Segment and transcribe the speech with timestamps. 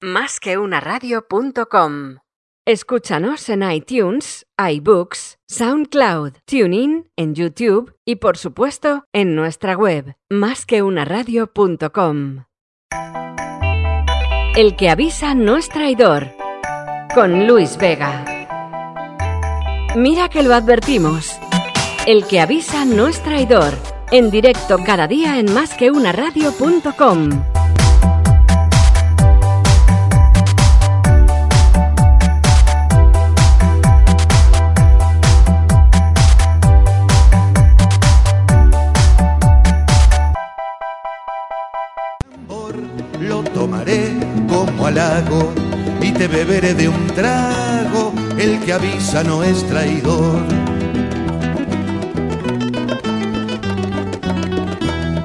[0.00, 2.18] Más que una radio.com.
[2.64, 12.44] Escúchanos en iTunes, iBooks, SoundCloud, TuneIn, en YouTube y por supuesto en nuestra web másqueunaradio.com.
[14.54, 16.28] El que avisa no es traidor.
[17.12, 18.24] Con Luis Vega.
[19.96, 21.36] Mira que lo advertimos.
[22.06, 23.74] El que avisa no es traidor.
[24.12, 27.30] En directo cada día en másqueunaradio.com.
[27.30, 27.57] Lo
[43.58, 44.12] tomaré
[44.48, 45.52] como halago
[46.00, 48.12] y te beberé de un trago.
[48.38, 50.44] El que avisa no es traidor.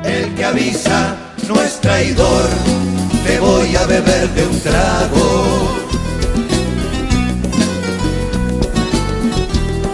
[0.04, 1.16] El que avisa
[1.48, 2.50] no es traidor.
[3.24, 5.28] Te voy a beber de un trago.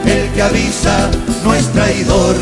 [0.06, 1.12] El que avisa
[1.44, 2.36] no es traidor.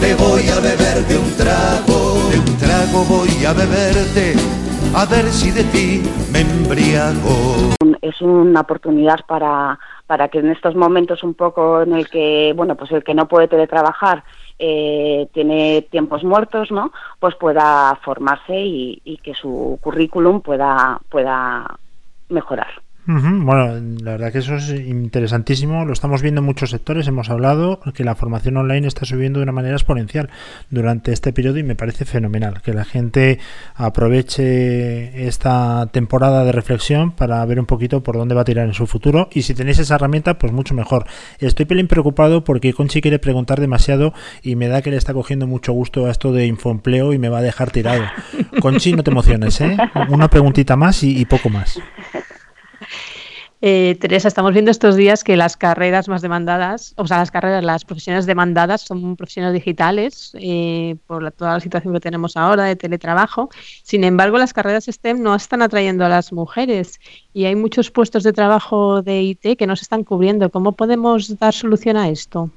[0.00, 1.98] Te voy a beber de un trago.
[2.30, 4.65] De un trago voy a beberte.
[4.94, 7.74] A ver si de ti me embriago.
[8.00, 12.76] es una oportunidad para, para que en estos momentos un poco en el que, bueno,
[12.76, 14.24] pues el que no puede teletrabajar
[14.58, 16.92] eh, tiene tiempos muertos, ¿no?
[17.20, 21.78] Pues pueda formarse y, y que su currículum pueda, pueda
[22.28, 22.85] mejorar.
[23.08, 25.84] Bueno, la verdad que eso es interesantísimo.
[25.84, 27.06] Lo estamos viendo en muchos sectores.
[27.06, 30.28] Hemos hablado que la formación online está subiendo de una manera exponencial
[30.70, 33.38] durante este periodo y me parece fenomenal que la gente
[33.76, 38.74] aproveche esta temporada de reflexión para ver un poquito por dónde va a tirar en
[38.74, 39.28] su futuro.
[39.32, 41.06] Y si tenéis esa herramienta, pues mucho mejor.
[41.38, 45.46] Estoy pelín preocupado porque Conchi quiere preguntar demasiado y me da que le está cogiendo
[45.46, 48.02] mucho gusto a esto de infoempleo y me va a dejar tirado.
[48.60, 49.76] Conchi, no te emociones, ¿eh?
[50.08, 51.78] Una preguntita más y poco más.
[53.62, 57.64] Eh, Teresa, estamos viendo estos días que las carreras más demandadas, o sea, las carreras,
[57.64, 62.64] las profesiones demandadas son profesiones digitales eh, por la- toda la situación que tenemos ahora
[62.64, 63.48] de teletrabajo.
[63.82, 66.98] Sin embargo, las carreras STEM no están atrayendo a las mujeres
[67.32, 70.50] y hay muchos puestos de trabajo de IT que no se están cubriendo.
[70.50, 72.52] ¿Cómo podemos dar solución a esto?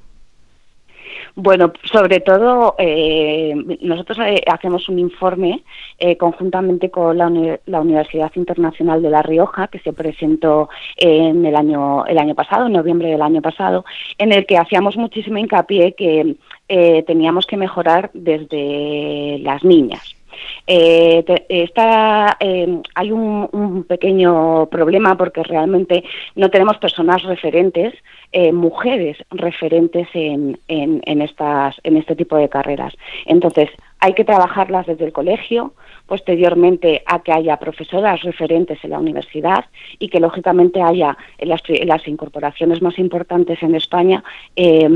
[1.35, 5.63] Bueno, sobre todo eh, nosotros eh, hacemos un informe
[5.97, 7.29] eh, conjuntamente con la,
[7.65, 12.67] la Universidad Internacional de La Rioja que se presentó en el año el año pasado,
[12.67, 13.85] en noviembre del año pasado,
[14.17, 16.35] en el que hacíamos muchísimo hincapié que
[16.67, 20.18] eh, teníamos que mejorar desde las niñas.
[20.67, 26.03] Eh, eh, hay un, pequeño problema porque realmente
[26.35, 27.93] no tenemos personas referentes,
[28.31, 32.93] eh, mujeres referentes en, en, estas, en este tipo de carreras.
[33.25, 33.69] Entonces,
[33.99, 35.73] hay que trabajarlas desde el colegio,
[36.05, 39.65] posteriormente a que haya profesoras referentes en la universidad
[39.99, 44.23] y que lógicamente haya en las, en las incorporaciones más importantes en España
[44.55, 44.87] eh,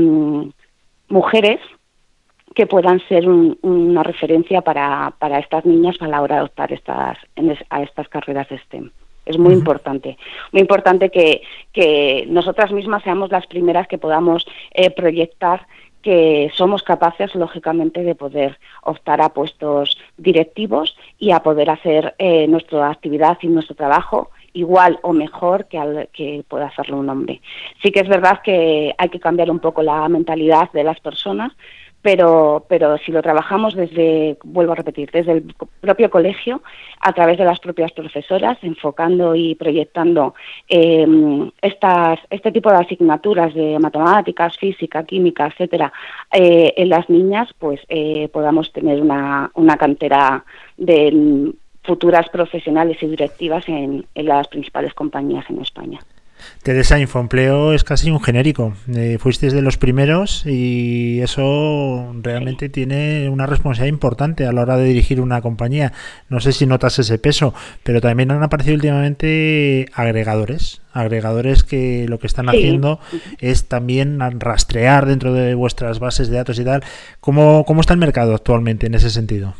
[1.08, 1.60] mujeres
[2.54, 6.72] que puedan ser un- una referencia para, para estas niñas a la hora de optar
[6.72, 8.90] estas, en a estas carreras de STEM.
[9.26, 10.18] Es muy importante,
[10.52, 11.42] muy importante que,
[11.72, 15.66] que nosotras mismas seamos las primeras que podamos eh, proyectar
[16.02, 22.46] que somos capaces, lógicamente, de poder optar a puestos directivos y a poder hacer eh,
[22.46, 27.40] nuestra actividad y nuestro trabajo igual o mejor que, al, que pueda hacerlo un hombre.
[27.82, 31.52] Sí que es verdad que hay que cambiar un poco la mentalidad de las personas,
[32.04, 36.60] pero, pero si lo trabajamos desde, vuelvo a repetir, desde el propio colegio,
[37.00, 40.34] a través de las propias profesoras, enfocando y proyectando
[40.68, 41.06] eh,
[41.62, 45.90] estas, este tipo de asignaturas de matemáticas, física, química, etcétera,
[46.30, 50.44] eh, en las niñas, pues eh, podamos tener una, una cantera
[50.76, 51.54] de
[51.84, 56.00] futuras profesionales y directivas en, en las principales compañías en España.
[56.62, 58.74] Teresa, Infoempleo es casi un genérico.
[58.94, 64.76] Eh, fuisteis de los primeros y eso realmente tiene una responsabilidad importante a la hora
[64.76, 65.92] de dirigir una compañía.
[66.28, 67.52] No sé si notas ese peso,
[67.82, 70.80] pero también han aparecido últimamente agregadores.
[70.92, 72.56] Agregadores que lo que están Sí.
[72.56, 73.00] haciendo
[73.40, 76.82] es también rastrear dentro de vuestras bases de datos y tal.
[77.20, 79.54] ¿Cómo, cómo está el mercado actualmente en ese sentido?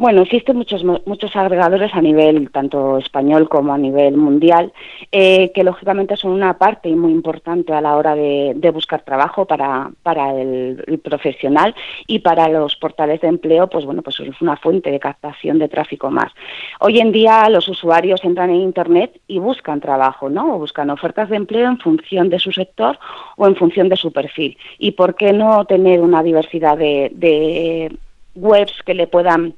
[0.00, 4.72] Bueno, existen muchos muchos agregadores a nivel tanto español como a nivel mundial,
[5.12, 9.90] eh, que lógicamente son una parte muy importante a la hora de, buscar trabajo para,
[10.02, 11.74] para el, profesional
[12.06, 15.68] y para los portales de empleo, pues bueno, pues es una fuente de captación de
[15.68, 16.32] tráfico más.
[16.78, 20.58] Hoy en día los usuarios entran en internet y buscan trabajo, ¿no?
[20.58, 22.98] Buscan ofertas de empleo en función de su sector
[23.36, 24.56] o en función de su perfil.
[24.78, 27.94] ¿Y por qué no tener una diversidad de
[28.34, 29.56] webs que le puedan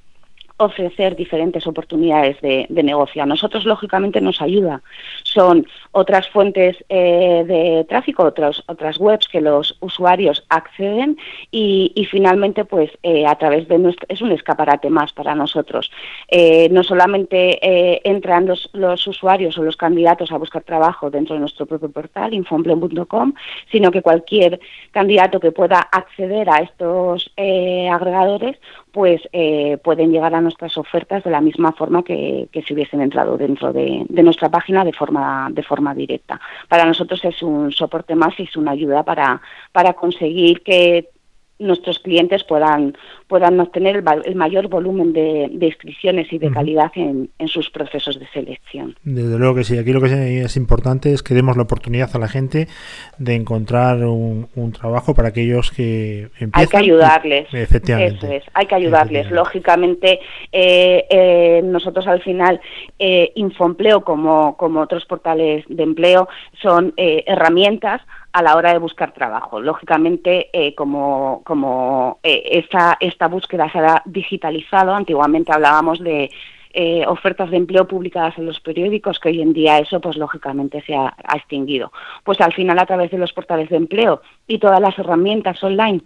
[0.64, 3.22] ofrecer diferentes oportunidades de, negocio.
[3.22, 4.82] A nosotros, lógicamente, nos ayuda.
[5.22, 11.16] Son otras fuentes eh, de tráfico, otras, otras webs que los usuarios acceden
[11.50, 15.90] y, finalmente, pues eh, a través de nuestro, es un escaparate más para nosotros.
[16.28, 21.40] Eh, no solamente entran los, los, usuarios o los candidatos a buscar trabajo dentro de
[21.40, 23.34] nuestro propio portal, infoempleo.com,
[23.70, 24.60] sino que cualquier
[24.90, 28.58] candidato que pueda acceder a estos agregadores,
[28.92, 29.22] pues
[29.82, 34.04] pueden llegar a nuestras ofertas de la misma forma que, si hubiesen entrado dentro de,
[34.08, 36.40] nuestra página de forma, de forma directa.
[36.68, 39.40] Para nosotros es un soporte más y es una ayuda para,
[39.72, 41.08] para conseguir que
[41.62, 42.96] nuestros clientes puedan,
[43.28, 48.96] puedan obtener el, mayor volumen de, inscripciones y de calidad en, sus procesos de selección.
[49.02, 52.18] Desde luego que sí, aquí lo que es importante es que demos la oportunidad a
[52.18, 52.68] la gente
[53.18, 56.52] de encontrar un, trabajo para aquellos que empiezan.
[56.54, 57.48] Hay que ayudarles.
[57.52, 58.16] efectivamente.
[58.16, 59.30] Eso es, hay que ayudarles.
[59.30, 60.20] Lógicamente,
[60.50, 62.60] eh, eh, nosotros al final,
[62.98, 66.28] eh, Infoempleo, como, como otros portales de empleo,
[66.60, 68.00] son herramientas
[68.32, 69.60] a la hora de buscar trabajo.
[69.60, 76.30] Lógicamente, eh, como, como eh, esta, esta búsqueda se ha digitalizado, antiguamente hablábamos de
[76.74, 80.82] eh, ofertas de empleo publicadas en los periódicos, que hoy en día eso, pues lógicamente
[80.86, 81.92] se ha, extinguido.
[82.24, 86.00] Pues al final, a través de los portales de empleo y todas las herramientas online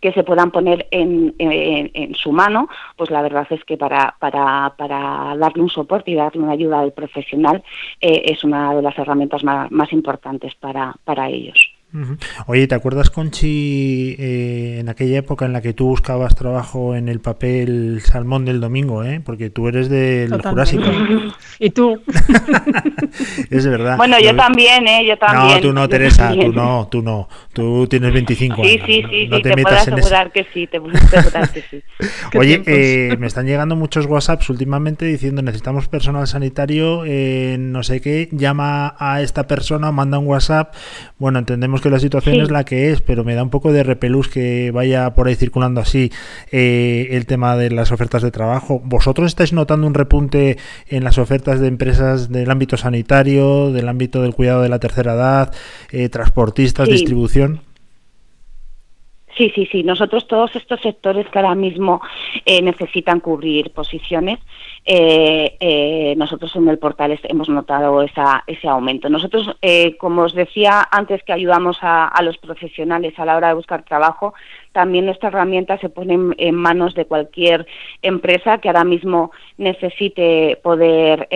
[0.00, 4.74] que se puedan poner en, en, su mano, pues la verdad es que para, para,
[4.76, 7.62] para, darle un soporte y darle una ayuda al profesional
[8.00, 11.79] eh, es una de las herramientas más, más importantes para, para ellos.
[12.46, 17.08] Oye, ¿te acuerdas, Conchi, eh, en aquella época en la que tú buscabas trabajo en
[17.08, 19.20] el papel Salmón del Domingo, eh?
[19.24, 20.84] Porque tú eres del Jurásico.
[21.58, 22.00] ¿Y tú?
[23.50, 23.96] es verdad.
[23.96, 25.04] Bueno, yo, también, ¿eh?
[25.06, 25.56] Yo también.
[25.56, 27.28] No, tú no, Teresa, tú no, tú no.
[27.52, 28.66] Tú tienes 25 años.
[28.66, 31.82] Sí, sí, sí, te, puedo asegurar que sí, te puedo asegurar que sí.
[32.38, 38.00] Oye, eh, me están llegando muchos WhatsApps últimamente diciendo necesitamos personal sanitario, eh, no sé
[38.00, 40.74] qué, llama a esta persona, manda un WhatsApp.
[41.18, 43.82] Bueno, entendemos que la situación es la que es, pero me da un poco de
[43.82, 46.12] repelús que vaya por ahí circulando así
[46.50, 48.80] eh, el tema de las ofertas de trabajo.
[48.84, 54.22] ¿Vosotros estáis notando un repunte en las ofertas de empresas del ámbito sanitario, del ámbito
[54.22, 55.54] del cuidado de la tercera edad,
[55.90, 57.69] eh, transportistas, distribución?
[59.36, 59.82] Sí, sí, sí.
[59.84, 62.00] Nosotros todos estos sectores que ahora mismo
[62.44, 64.38] eh, necesitan cubrir posiciones,
[64.84, 69.08] eh, eh, nosotros en el portal hemos notado esa, ese aumento.
[69.08, 69.56] Nosotros,
[69.98, 74.34] como os decía antes que ayudamos a, los profesionales a la hora de buscar trabajo,
[74.72, 77.66] también nuestra herramienta se pone en, manos de cualquier
[78.02, 81.28] empresa que ahora mismo necesite poder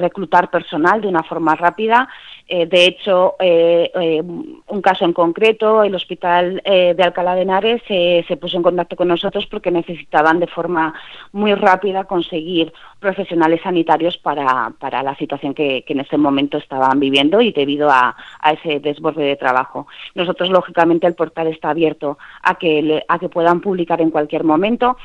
[0.00, 2.08] reclutar personal de una forma rápida.
[2.50, 8.62] De hecho, un caso en concreto, el Hospital de Alcalá de Henares se puso en
[8.62, 10.94] contacto con nosotros porque necesitaban de forma
[11.32, 17.40] muy rápida conseguir profesionales sanitarios para, para la situación que, en ese momento estaban viviendo
[17.40, 18.14] y debido a,
[18.52, 19.86] ese desborde de trabajo.
[20.14, 24.96] Nosotros, lógicamente, el portal está abierto a que, a que puedan publicar en cualquier momento.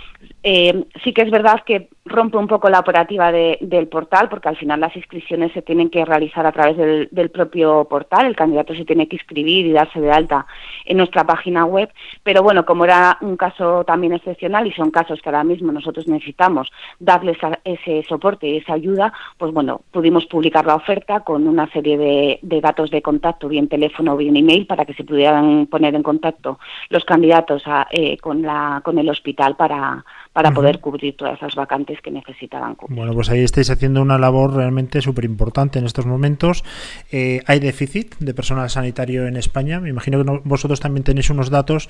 [0.43, 4.57] Eh, sí que es verdad que rompe un poco la operativa del portal porque al
[4.57, 8.27] final las inscripciones se tienen que realizar a través del, del propio portal.
[8.27, 10.45] El candidato se tiene que inscribir y darse de alta
[10.85, 11.89] en nuestra página web.
[12.23, 16.07] Pero bueno, como era un caso también excepcional y son casos que ahora mismo nosotros
[16.07, 21.69] necesitamos darles ese soporte y esa ayuda, pues bueno, pudimos publicar la oferta con una
[21.71, 25.95] serie de, datos de contacto, bien teléfono o bien email, para que se pudieran poner
[25.95, 26.59] en contacto
[26.89, 30.03] los candidatos eh, con, la, con el hospital para,
[30.35, 32.97] para poder cubrir todas esas vacantes que necesitaban cubrir.
[32.97, 36.65] Bueno, pues ahí estáis haciendo una labor realmente súper importante en estos momentos.
[37.09, 39.79] Eh, ¿Hay déficit de personal sanitario en España?
[39.79, 41.87] Me imagino que vosotros también tenéis unos datos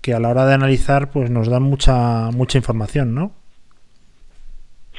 [0.00, 3.32] que a la hora de analizar pues nos dan mucha, mucha información, ¿no?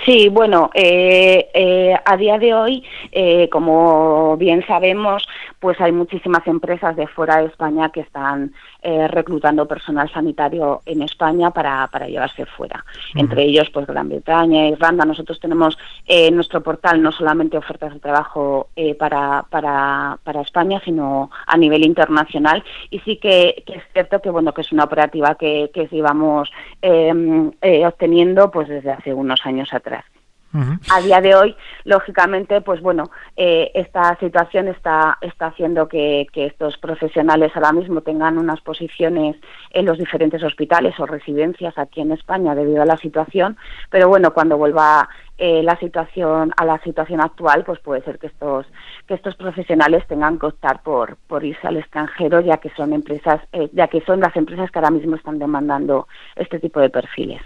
[0.06, 5.28] Sí, bueno, eh, eh, a día de hoy, eh, como bien sabemos,
[5.60, 11.52] pues hay muchísimas empresas de fuera de España que están reclutando personal sanitario en España
[11.52, 12.86] para, para llevarse fuera.
[13.16, 15.06] Entre ellos, pues Gran Bretaña, Irlanda.
[15.06, 21.30] Nosotros tenemos en nuestro portal no solamente ofertas de trabajo para, para, para España, sino
[21.46, 22.64] a nivel internacional.
[22.90, 26.50] Y sí que, es cierto que bueno que es una operativa que, que llevamos
[26.82, 30.06] obteniendo pues desde hace unos años atrás.
[30.52, 36.78] A día de hoy, lógicamente, pues bueno, eh, esta situación está, está haciendo que, estos
[36.78, 39.36] profesionales ahora mismo tengan unas posiciones
[39.72, 43.58] en los diferentes hospitales o residencias aquí en España debido a la situación,
[43.92, 48.28] pero bueno, cuando vuelva eh, la situación a la situación actual, pues puede ser que
[48.28, 48.66] estos
[49.06, 53.42] que estos profesionales tengan que optar por por irse al extranjero, ya que son empresas,
[53.52, 57.42] eh, ya que son las empresas que ahora mismo están demandando este tipo de perfiles.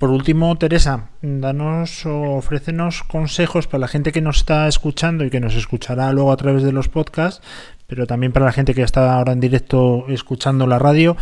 [0.00, 5.30] Por último, Teresa, danos o ofrécenos consejos para la gente que nos está escuchando y
[5.30, 7.46] que nos escuchará luego a través de los podcasts,
[7.86, 11.18] pero también para la gente que está ahora en directo escuchando la radio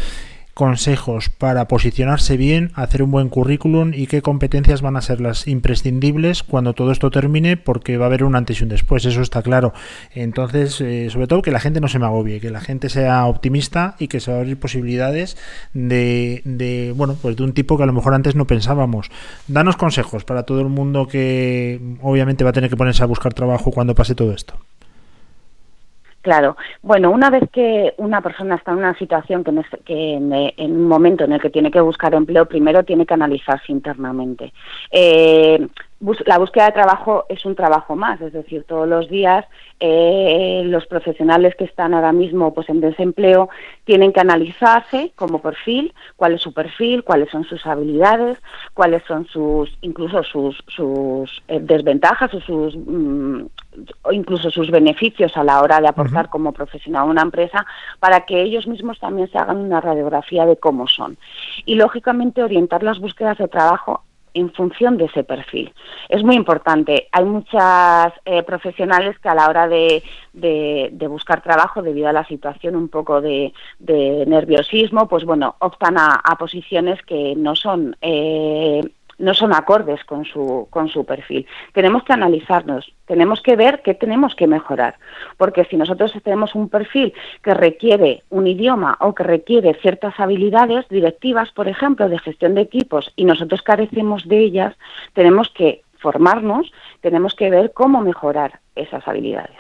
[0.59, 5.47] consejos para posicionarse bien, hacer un buen currículum y qué competencias van a ser las
[5.47, 9.23] imprescindibles cuando todo esto termine, porque va a haber un antes y un después, eso
[9.23, 9.73] está claro.
[10.17, 13.25] Entonces, eh, sobre todo que la gente no se me agobie, que la gente sea
[13.27, 15.37] optimista y que se va a abrir posibilidades
[15.75, 19.13] de, de, bueno, pues de un tipo que a lo mejor antes no pensábamos.
[19.47, 23.33] Danos consejos para todo el mundo que obviamente va a tener que ponerse a buscar
[23.33, 24.59] trabajo cuando pase todo esto.
[26.23, 26.57] Claro.
[26.83, 31.33] Bueno, una vez que una persona está en una situación que, en, un momento en
[31.33, 34.53] el que tiene que buscar empleo, primero tiene que analizarse internamente.
[34.91, 35.67] Eh,
[36.27, 39.45] la búsqueda de trabajo es un trabajo más, es decir, todos los días
[39.81, 43.49] eh, los profesionales que están ahora mismo pues en desempleo
[43.85, 48.39] tienen que analizarse como perfil, cuál es su perfil, cuáles son sus habilidades,
[48.75, 53.47] cuáles son sus incluso sus, sus eh, desventajas o sus mm,
[54.13, 57.67] incluso sus beneficios a la hora de aportar como profesional a una empresa
[57.99, 61.17] para que ellos mismos también se hagan una radiografía de cómo son.
[61.65, 64.03] Y lógicamente orientar las búsquedas de trabajo
[64.39, 65.73] en función de ese perfil.
[66.09, 67.09] Es muy importante.
[67.13, 70.03] Hay muchas eh, profesionales que a la hora de,
[71.09, 77.03] buscar trabajo, debido a la situación un poco de, nerviosismo, pues bueno, optan a, posiciones
[77.03, 78.81] que no son eh,
[79.19, 81.47] no son acordes con su, con su perfil.
[81.73, 84.97] Tenemos que analizarnos, tenemos que ver qué tenemos que mejorar,
[85.37, 90.89] porque si nosotros tenemos un perfil que requiere un idioma o que requiere ciertas habilidades
[90.89, 94.75] directivas, por ejemplo, de gestión de equipos, y nosotros carecemos de ellas,
[95.15, 99.57] tenemos que formarnos, tenemos que ver cómo mejorar esas habilidades.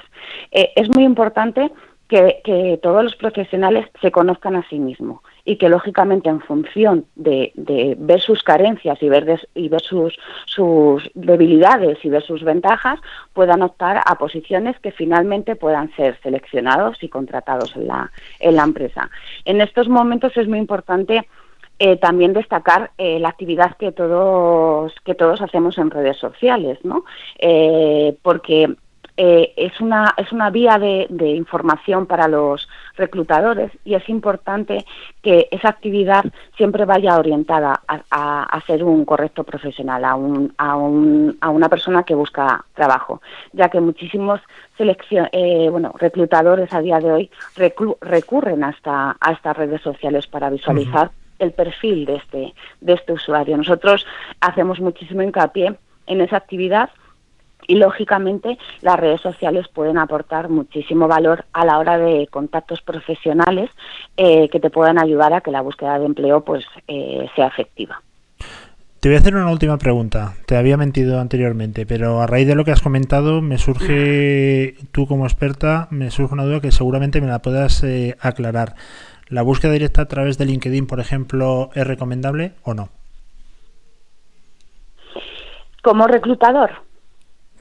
[0.52, 1.70] Eh, es muy importante
[2.08, 7.52] que, todos los profesionales se conozcan a sí mismos y que lógicamente en función de,
[7.98, 12.98] ver sus carencias y ver, y ver sus, sus, debilidades y ver sus ventajas
[13.34, 18.10] puedan optar a posiciones que finalmente puedan ser seleccionados y contratados en la,
[18.40, 19.10] en la empresa.
[19.44, 21.26] En estos momentos es muy importante
[21.80, 27.04] eh, también destacar eh, la actividad que todos que todos hacemos en redes sociales, ¿no?
[27.38, 28.74] Eh, porque
[29.20, 34.86] eh, es, una, es una vía de, información para los reclutadores y es importante
[35.22, 36.24] que esa actividad
[36.56, 42.04] siempre vaya orientada a, ser un correcto profesional, a, un, a, un, a, una persona
[42.04, 43.20] que busca trabajo,
[43.52, 44.40] ya que muchísimos
[44.78, 51.10] eh, bueno, reclutadores a día de hoy recurren hasta, a estas redes sociales para visualizar
[51.40, 53.56] el perfil de este, de este usuario.
[53.56, 54.06] Nosotros
[54.40, 55.74] hacemos muchísimo hincapié
[56.06, 56.90] en esa actividad
[57.66, 63.70] y lógicamente las redes sociales pueden aportar muchísimo valor a la hora de contactos profesionales
[64.16, 68.02] eh, que te puedan ayudar a que la búsqueda de empleo pues eh, sea efectiva.
[69.00, 70.34] Te voy a hacer una última pregunta.
[70.46, 75.06] Te había mentido anteriormente, pero a raíz de lo que has comentado, me surge, tú
[75.06, 78.74] como experta, me surge una duda que seguramente me la puedas eh, aclarar.
[79.28, 82.88] ¿La búsqueda directa a través de LinkedIn, por ejemplo, es recomendable o no?
[85.82, 86.87] Como reclutador.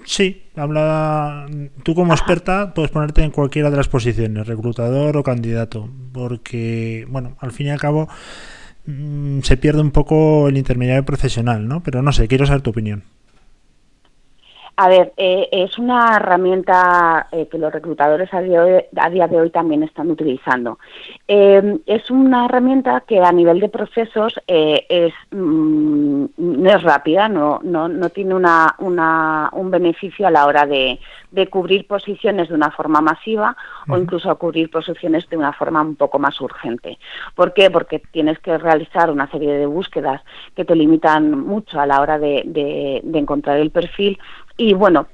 [0.07, 1.47] Sí, habla.
[1.83, 7.35] Tú como experta puedes ponerte en cualquiera de las posiciones, reclutador o candidato, porque, bueno,
[7.41, 8.07] al fin y al cabo
[8.85, 11.83] mm, se pierde un poco el intermediario profesional, ¿no?
[11.83, 13.03] Pero no sé, quiero saber tu opinión.
[14.79, 19.81] A ver, eh, es una herramienta eh, que los reclutadores a día, de hoy, también
[19.81, 20.77] están utilizando.
[21.27, 27.59] Eh, es una herramienta que a nivel de procesos es, mm, no es rápida, no,
[27.63, 30.99] no, no tiene una, un beneficio a la hora de,
[31.49, 33.55] cubrir posiciones de una forma masiva
[33.87, 36.97] o incluso cubrir posiciones de una forma un poco más urgente.
[37.35, 37.69] ¿Por qué?
[37.69, 40.21] Porque tienes que realizar una serie de búsquedas
[40.55, 42.43] que te limitan mucho a la hora de,
[43.03, 44.19] de encontrar el perfil
[44.57, 45.07] y bueno,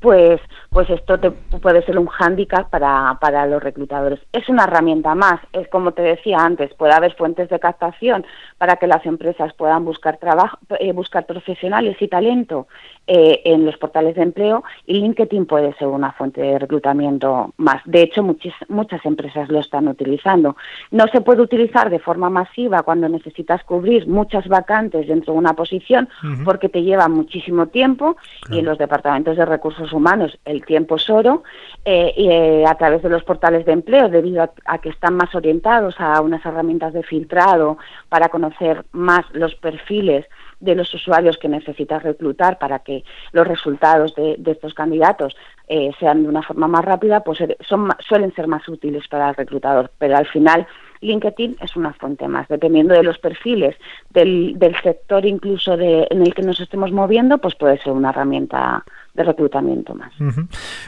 [0.00, 4.20] pues, pues esto te puede ser un hándicap para, para los reclutadores.
[4.32, 8.24] Es una herramienta más, es como te decía antes, puede haber fuentes de captación
[8.56, 12.68] para que las empresas puedan buscar trabajo, eh, buscar profesionales y talento
[13.08, 17.82] eh, en los portales de empleo y LinkedIn puede ser una fuente de reclutamiento más.
[17.84, 20.56] De hecho, muchas, muchas empresas lo están utilizando.
[20.92, 25.54] No se puede utilizar de forma masiva cuando necesitas cubrir muchas vacantes dentro de una
[25.54, 26.08] posición
[26.44, 28.16] porque te lleva muchísimo tiempo
[28.50, 31.42] y en los departamentos de recursos humanos el tiempo es oro
[31.84, 35.94] eh, eh, a través de los portales de empleo debido a, que están más orientados
[35.98, 40.26] a unas herramientas de filtrado para conocer más los perfiles
[40.60, 43.02] de los usuarios que necesitas reclutar para que
[43.32, 45.34] los resultados de, estos candidatos
[45.68, 49.36] eh, sean de una forma más rápida, pues son, suelen ser más útiles para el
[49.36, 49.90] reclutador.
[49.98, 50.66] Pero al final
[51.00, 52.48] LinkedIn es una fuente más.
[52.48, 53.76] Dependiendo de los perfiles,
[54.10, 58.10] del, del sector incluso de, en el que nos estemos moviendo, pues puede ser una
[58.10, 60.12] herramienta de reclutamiento más.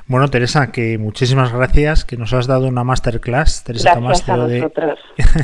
[0.06, 4.70] Bueno, Teresa, que muchísimas gracias, que nos has dado una masterclass, Teresa Tomás, de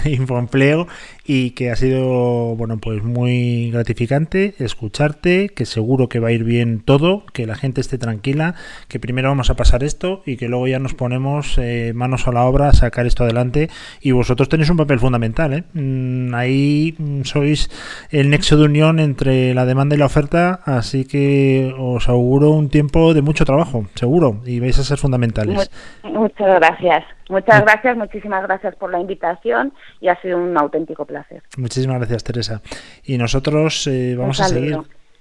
[0.12, 0.87] Infoempleo,
[1.26, 6.44] y que ha sido, bueno, pues muy gratificante escucharte, que seguro que va a ir
[6.44, 8.54] bien todo, que la gente esté tranquila,
[8.88, 12.32] que primero vamos a pasar esto y que luego ya nos ponemos eh, manos a
[12.32, 13.68] la obra a sacar esto adelante
[14.00, 15.64] y vosotros tenéis un papel fundamental, ¿eh?
[15.75, 17.70] Mm, ahí sois
[18.11, 22.68] el nexo de unión entre la demanda y la oferta, así que os auguro un
[22.69, 25.71] tiempo de mucho trabajo, seguro, y vais a ser fundamentales.
[26.03, 27.05] Muchas gracias.
[27.29, 31.43] Muchas gracias, muchísimas gracias por la invitación y ha sido un auténtico placer.
[31.57, 32.63] Muchísimas gracias, Teresa.
[33.05, 34.79] Y nosotros eh, vamos a seguir.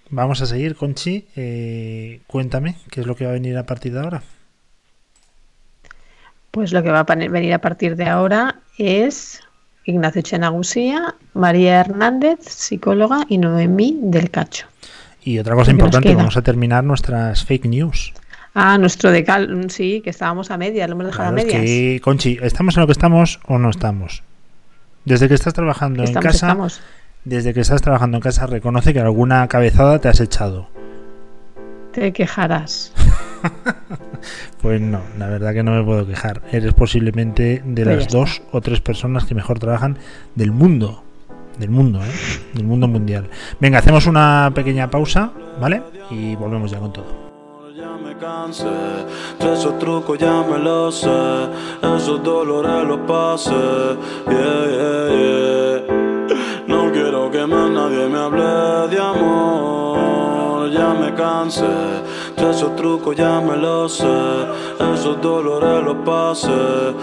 [0.10, 1.28] Vamos a seguir, Conchi.
[1.36, 4.24] Eh, cuéntame, ¿qué es lo que va a venir a partir de ahora?
[6.52, 9.42] Pues lo que va a venir a partir de ahora es
[9.84, 14.68] Ignacio Chenagusía, María Hernández, psicóloga, y Noemí del Cacho.
[15.28, 18.14] Y otra cosa importante, vamos a terminar nuestras fake news.
[18.54, 21.62] Ah, nuestro decal, sí, que estábamos a medias, lo hemos dejado a medias.
[21.62, 24.24] que, Conchi, ¿estamos en lo que estamos o no estamos?
[25.04, 26.56] Desde que estás trabajando en casa,
[27.26, 30.70] desde que estás trabajando en casa, reconoce que alguna cabezada te has echado.
[31.92, 32.94] Te quejarás.
[34.62, 36.42] pues no, la verdad que no me puedo quejar.
[36.54, 39.98] Eres posiblemente de pues las dos o tres personas que mejor trabajan
[40.36, 41.04] del mundo.
[41.58, 42.12] Del mundo, ¿eh?
[42.54, 43.30] Del mundo mundial.
[43.60, 45.82] Venga, hacemos una pequeña pausa, ¿vale?
[46.12, 47.28] Y volvemos ya con todo
[48.20, 48.66] cansé
[49.40, 51.50] esos trucos ya me los sé
[51.96, 53.52] Esos dolores los pasé
[54.28, 56.38] yeah, yeah, yeah.
[56.68, 60.27] No quiero que más nadie me hable de amor
[60.72, 61.66] Ya me cansé.
[62.36, 64.06] Esos trucos ya me los sé.
[64.94, 66.94] Esos dolores los pasé.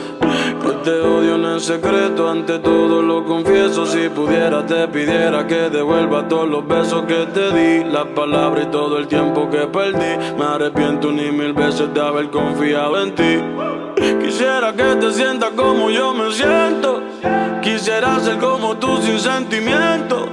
[0.60, 3.86] Que te odio en el secreto, ante todo lo confieso.
[3.86, 7.84] Si pudiera te pidiera que devuelva todos los besos que te di.
[7.84, 10.34] Las palabras y todo el tiempo que perdí.
[10.38, 13.40] Me arrepiento ni mil veces de haber confiado en ti.
[14.24, 17.02] Quisiera que te sientas como yo me siento.
[17.62, 20.28] Quisiera ser como tú sin sentimiento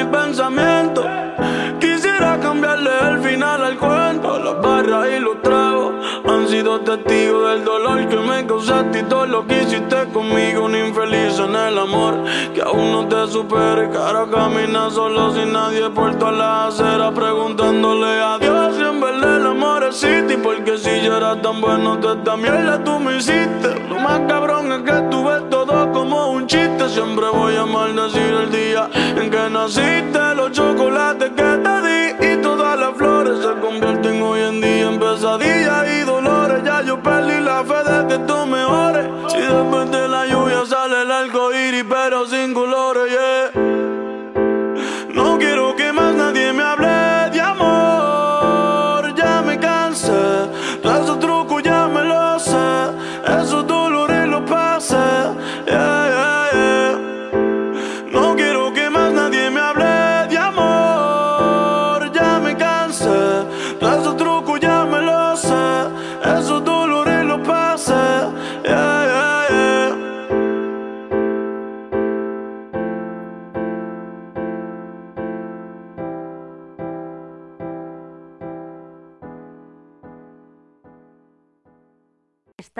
[0.00, 1.04] de mi pensamiento
[1.78, 5.94] Quisiera cambiarle el final al cuento Las barras y los tragos
[6.26, 10.64] han sido testigos del dolor que me causaste y todo lo que hiciste conmigo.
[10.64, 13.90] Un infeliz en el amor que aún no te supere.
[13.90, 18.38] Cara camina solo sin nadie por toda la acera preguntándole a
[19.90, 20.38] existe.
[20.38, 23.68] Porque si yo era tan bueno, de esta mierda tú me hiciste.
[23.88, 26.88] Lo más cabrón es que tú ves todo como un chiste.
[26.88, 30.34] Siempre voy a maldecir el día en que naciste.
[30.36, 34.98] Los chocolates que te di y todas las flores se convierten hoy en día en
[34.98, 36.62] pesadillas y dolores.
[36.64, 39.06] Ya yo perdí la fe de que tú mejores.
[39.28, 42.89] Si después de la lluvia sale el arco iris, pero sin colores,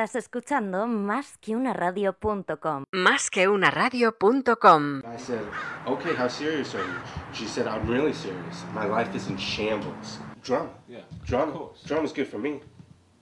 [0.01, 2.85] Estás escuchando más que una radio.com.
[2.91, 5.01] Más que una radio.com.
[5.01, 5.43] I said,
[5.87, 6.95] okay, how serious are you?
[7.35, 8.65] She said, I'm really serious.
[8.73, 10.19] My life is in shambles.
[10.43, 10.71] Drama.
[10.89, 11.01] Yeah.
[11.27, 11.53] Drama.
[11.53, 11.83] Of course.
[11.85, 12.63] Drama's good for me.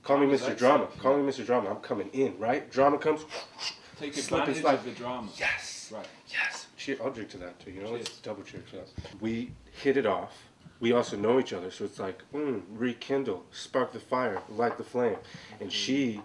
[0.04, 0.50] Call me Mr.
[0.50, 0.86] that Drama.
[1.02, 1.44] Call me Mr.
[1.44, 1.68] Drama.
[1.68, 2.70] I'm coming in, right?
[2.70, 3.24] Drama comes.
[3.98, 4.74] Take slip advantage slide.
[4.74, 5.28] of the drama.
[5.36, 5.90] Yes.
[5.92, 6.06] Right.
[6.28, 6.68] Yes.
[6.76, 6.98] Cheer.
[7.02, 7.72] I'll drink to that too.
[7.72, 8.88] You know, let's double cheers to that.
[9.20, 9.50] We
[9.82, 10.44] hit it off.
[10.80, 14.84] We also know each other, so it's like, mm, rekindle, spark the fire, light the
[14.84, 15.16] flame.
[15.60, 16.20] And she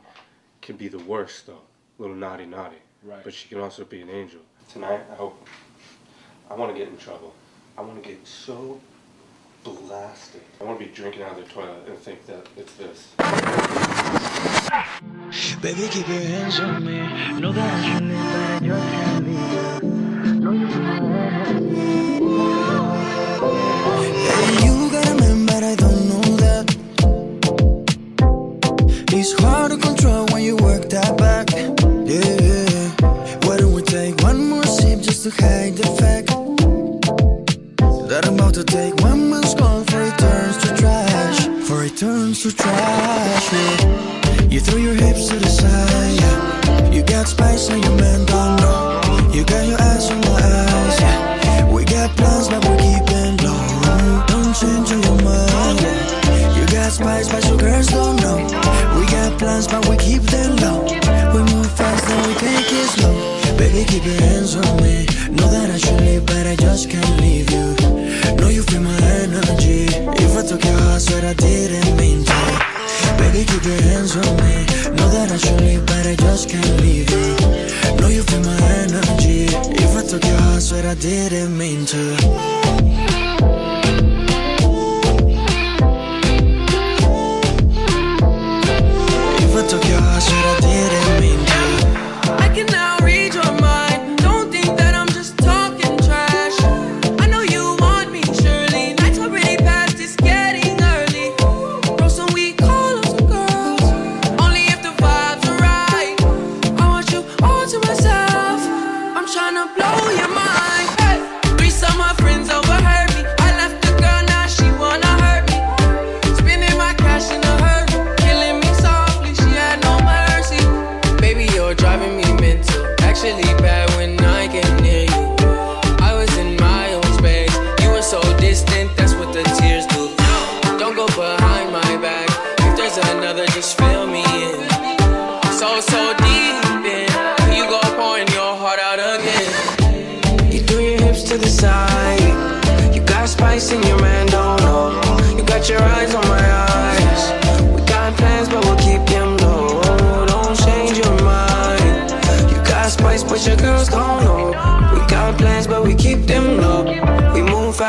[0.63, 1.61] can be the worst though,
[1.99, 2.77] little naughty naughty.
[3.03, 3.23] Right.
[3.23, 4.39] But she can also be an angel.
[4.71, 5.47] Tonight, I hope.
[6.49, 7.33] I want to get in trouble.
[7.77, 8.79] I want to get so
[9.63, 10.41] blasted.
[10.61, 13.13] I want to be drinking out of the toilet and think that it's this.
[15.61, 17.39] Baby, keep your hands on me.
[17.39, 19.72] Know that I should live, but you're telling me.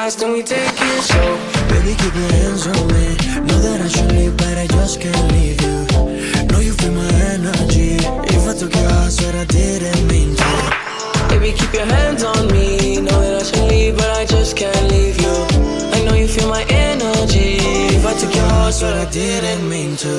[0.04, 1.32] Fast and we take it slow.
[1.70, 3.06] Baby, keep your hands on me.
[3.48, 5.76] Know that I should leave, but I just can't leave you.
[6.50, 7.96] Know you feel my energy.
[8.36, 10.50] If I took your heart, said I didn't mean to.
[11.30, 13.00] Baby, keep your hands on me.
[13.00, 15.36] Know that I should leave, but I just can't leave you.
[15.96, 17.56] I know you feel my energy.
[17.96, 20.14] If I took your heart, said I didn't mean to.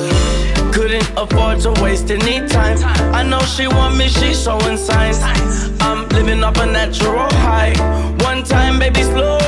[0.74, 2.78] Couldn't afford to waste any time.
[3.14, 5.20] I know she want me, she's showing signs.
[5.80, 8.15] I'm living up a natural high.
[9.04, 9.46] Slow.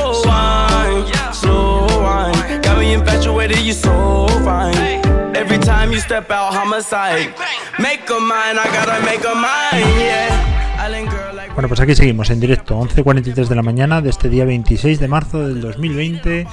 [11.54, 15.08] Bueno, pues aquí seguimos en directo, 11.43 de la mañana de este día 26 de
[15.08, 16.46] marzo del 2020.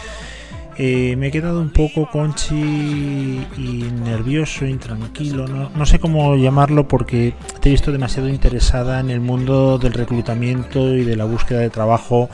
[0.77, 6.87] Eh, me he quedado un poco conchi y nervioso, intranquilo, no, no sé cómo llamarlo
[6.87, 11.59] porque te he visto demasiado interesada en el mundo del reclutamiento y de la búsqueda
[11.59, 12.29] de trabajo.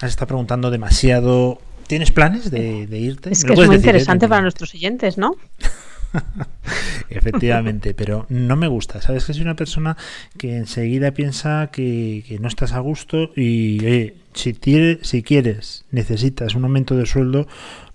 [0.00, 1.58] Has estado preguntando demasiado.
[1.86, 3.32] ¿Tienes planes de, de irte?
[3.32, 3.78] Es que es muy decir, ¿eh?
[3.78, 5.36] interesante para nuestros oyentes, ¿no?
[7.10, 9.00] Efectivamente, pero no me gusta.
[9.00, 9.96] Sabes que soy una persona
[10.36, 14.56] que enseguida piensa que, que no estás a gusto y oye, si,
[15.02, 17.46] si quieres, necesitas un aumento de sueldo,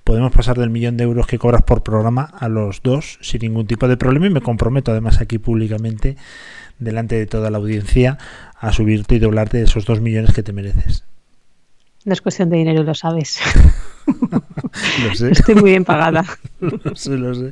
[0.03, 3.67] podemos pasar del millón de euros que cobras por programa a los dos sin ningún
[3.67, 6.17] tipo de problema y me comprometo además aquí públicamente
[6.79, 8.17] delante de toda la audiencia
[8.59, 11.05] a subirte y doblarte esos dos millones que te mereces.
[12.05, 13.39] No es cuestión de dinero, lo sabes.
[15.07, 15.31] Lo sé.
[15.31, 16.25] Estoy muy bien pagada.
[16.59, 17.51] lo sé, lo sé.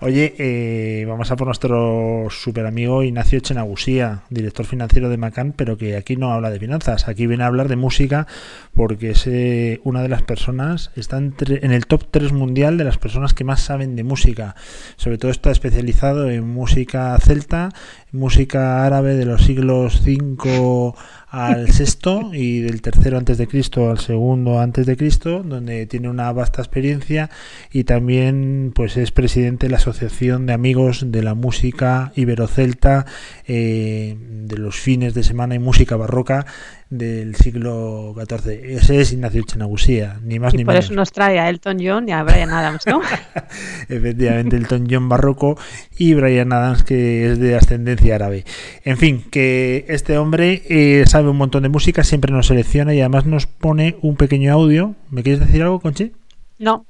[0.00, 5.76] Oye, eh, vamos a por nuestro super amigo Ignacio Echenagusía, director financiero de Macan, pero
[5.76, 8.26] que aquí no habla de finanzas, aquí viene a hablar de música
[8.74, 12.84] porque es eh, una de las personas, está entre- en el top 3 mundial de
[12.84, 14.54] las personas que más saben de música.
[14.96, 17.70] Sobre todo está especializado en música celta,
[18.12, 20.96] música árabe de los siglos 5
[21.28, 26.08] al sexto y del tercero antes de Cristo al segundo antes de Cristo, donde tiene
[26.08, 27.28] una vasta experiencia
[27.70, 33.04] y también pues es presidente de la Asociación de Amigos de la Música Iberocelta
[33.46, 36.46] eh, de los fines de semana y música barroca
[36.90, 38.48] del siglo XIV.
[38.64, 40.86] Ese es Ignacio Chenagusía, ni más Y ni por menos.
[40.86, 43.00] eso nos trae a Elton John y a Brian Adams, ¿no?
[43.88, 45.56] Efectivamente, Elton John barroco
[45.96, 48.44] y Brian Adams, que es de ascendencia árabe.
[48.84, 53.00] En fin, que este hombre eh, sabe un montón de música, siempre nos selecciona y
[53.00, 54.94] además nos pone un pequeño audio.
[55.10, 56.12] ¿Me quieres decir algo, Conchi?
[56.58, 56.86] No.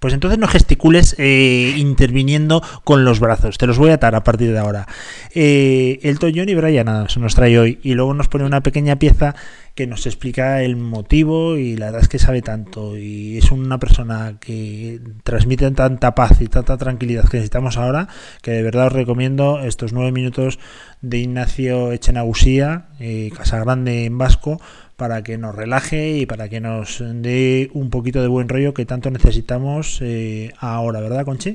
[0.00, 3.56] Pues entonces no gesticules eh, interviniendo con los brazos.
[3.56, 4.86] Te los voy a atar a partir de ahora.
[5.34, 8.96] Eh, Elton John y Brian Adams nos trae hoy y luego nos pone una pequeña
[8.96, 9.34] pieza
[9.74, 13.78] que nos explica el motivo y la verdad es que sabe tanto y es una
[13.78, 18.06] persona que transmite tanta paz y tanta tranquilidad que necesitamos ahora
[18.40, 20.60] que de verdad os recomiendo estos nueve minutos
[21.00, 24.60] de Ignacio Echenagusía, eh, Casagrande en vasco,
[24.96, 28.86] para que nos relaje y para que nos dé un poquito de buen rollo que
[28.86, 31.54] tanto necesitamos eh, ahora, ¿verdad, Conchi?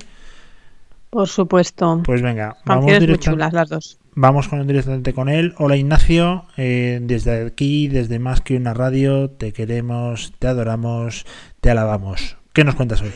[1.10, 2.02] Por supuesto.
[2.06, 4.00] Pues venga, vamos, Canciones muy directa- chulas las dos.
[4.14, 5.54] vamos con, directamente con él.
[5.58, 11.26] Hola Ignacio, eh, desde aquí, desde más que una radio, te queremos, te adoramos,
[11.62, 12.38] te alabamos.
[12.54, 13.12] ¿Qué nos cuentas hoy?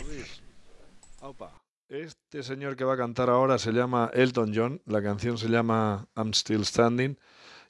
[1.90, 6.08] Este señor que va a cantar ahora se llama Elton John, la canción se llama
[6.16, 7.20] I'm Still Standing.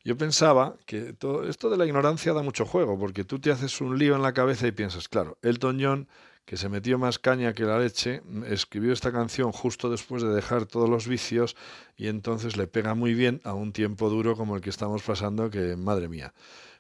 [0.06, 3.80] Yo pensaba que todo esto de la ignorancia da mucho juego, porque tú te haces
[3.80, 6.08] un lío en la cabeza y piensas, claro, Elton John,
[6.46, 10.34] que se metió más caña que la leche, mm, escribió esta canción justo después de
[10.34, 11.56] dejar todos los vicios
[11.96, 15.50] y entonces le pega muy bien a un tiempo duro como el que estamos pasando,
[15.50, 16.34] que madre mía.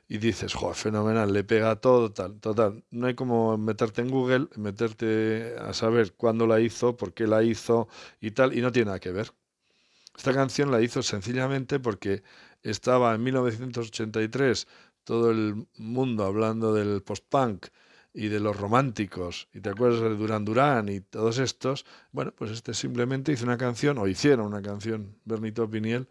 [0.09, 2.83] Y dices, joder, fenomenal, le pega todo, tal, total.
[2.91, 7.41] No hay como meterte en Google, meterte a saber cuándo la hizo, por qué la
[7.43, 7.87] hizo
[8.21, 9.31] y tal, y no tiene nada que ver.
[10.17, 12.23] Esta canción la hizo sencillamente porque
[12.63, 14.67] estaba en 1983
[15.03, 17.67] todo el mundo hablando del post-punk
[18.13, 22.51] y de los románticos, y te acuerdas de Duran Duran y todos estos, bueno, pues
[22.51, 26.07] este simplemente hizo una canción, o hicieron una canción, Bernito Piniel,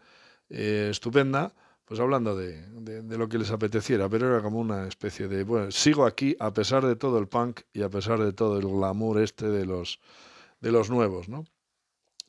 [0.49, 1.53] eh, estupenda,
[1.85, 5.71] pues hablando de, de- lo que les apeteciera, pero era como una especie de, bueno,
[5.71, 9.21] sigo aquí a pesar de todo el punk y a pesar de todo el glamour
[9.21, 9.99] este de los,
[10.61, 11.45] de los nuevos, ¿no?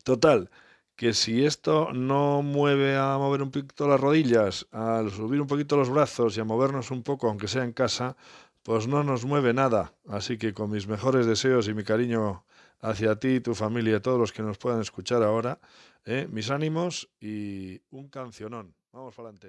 [0.04, 0.50] Total,
[0.96, 5.76] que si esto no mueve a mover un poquito las rodillas, a subir un poquito
[5.76, 8.16] los brazos y a movernos un poco, aunque sea en casa,
[8.62, 9.92] pues no nos mueve nada.
[10.08, 12.44] Así que con mis mejores deseos y mi cariño
[12.80, 15.58] hacia ti, tu familia todos los que nos puedan escuchar ahora,
[16.04, 16.28] ¿eh?
[16.30, 18.74] mis ánimos y un cancionón.
[18.92, 19.48] Vamos para adelante.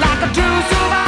[0.00, 1.07] like a true survivor,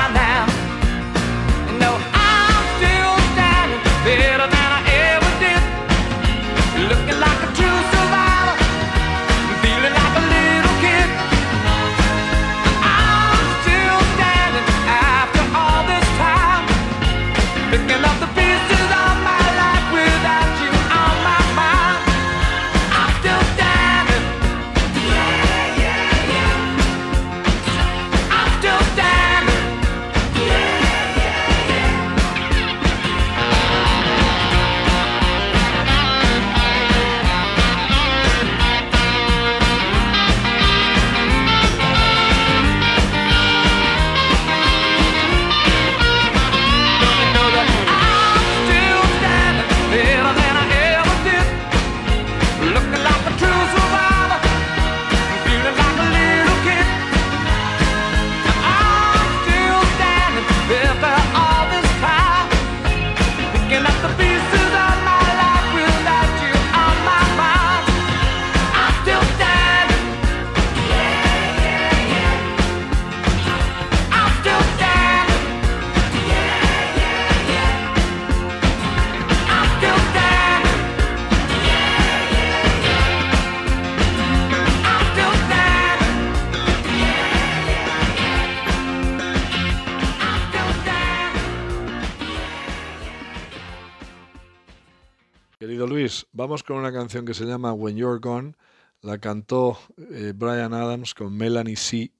[96.41, 98.55] vamos con una canción que se llama When You're Gone.
[99.01, 99.77] La cantó
[100.11, 102.11] eh, Brian Adams con Melanie C.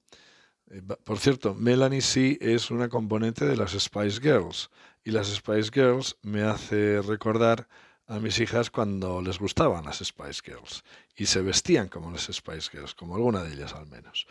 [0.70, 4.70] Eh, por cierto, Melanie C es una componente de las Spice Girls.
[5.02, 7.66] Y las Spice Girls me hace recordar
[8.06, 10.84] a mis hijas cuando les gustaban las Spice Girls.
[11.16, 14.28] Y se vestían como las Spice Girls, como alguna de ellas al menos.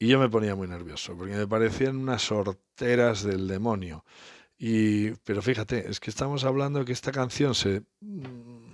[0.00, 4.04] Y yo me ponía muy nervioso, porque me parecían unas sorteras del demonio.
[4.58, 8.67] Y, pero fíjate, es que estamos hablando de que esta canción se, mm,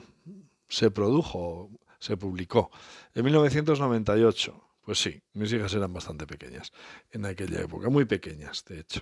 [0.69, 2.71] se produjo, se publicó
[3.15, 4.61] en 1998.
[4.83, 6.71] Pues sí, mis hijas eran bastante pequeñas
[7.11, 9.01] en aquella época, muy pequeñas, de hecho.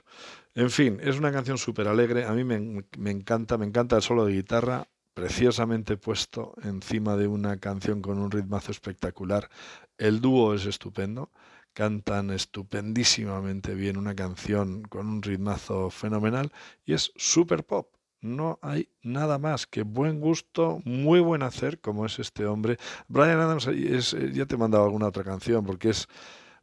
[0.54, 4.02] En fin, es una canción súper alegre, a mí me, me encanta, me encanta el
[4.02, 9.50] solo de guitarra, preciosamente puesto encima de una canción con un ritmazo espectacular.
[9.98, 11.32] El dúo es estupendo,
[11.72, 16.52] cantan estupendísimamente bien una canción con un ritmazo fenomenal
[16.84, 17.88] y es super pop.
[18.22, 22.78] No hay nada más que buen gusto, muy buen hacer, como es este hombre.
[23.08, 26.08] Brian Adams, es, eh, ya te he mandado alguna otra canción, porque es,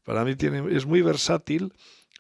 [0.04, 1.74] para mí tiene, es muy versátil.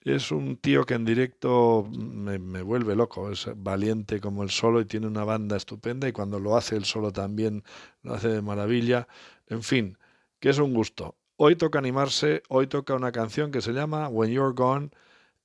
[0.03, 4.81] Es un tío que en directo me, me, vuelve loco, es valiente como el solo
[4.81, 7.63] y tiene una banda estupenda y cuando lo hace el solo también
[8.03, 9.07] lo hace de maravilla.
[9.47, 9.97] En fin,
[10.39, 11.15] que es un gusto.
[11.37, 14.91] Hoy toca animarse, hoy toca una canción que se llama When You're Gone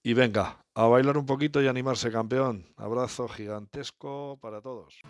[0.03, 2.67] y venga, a bailar un poquito y animarse, campeón.
[2.77, 5.01] Abrazo gigantesco para todos.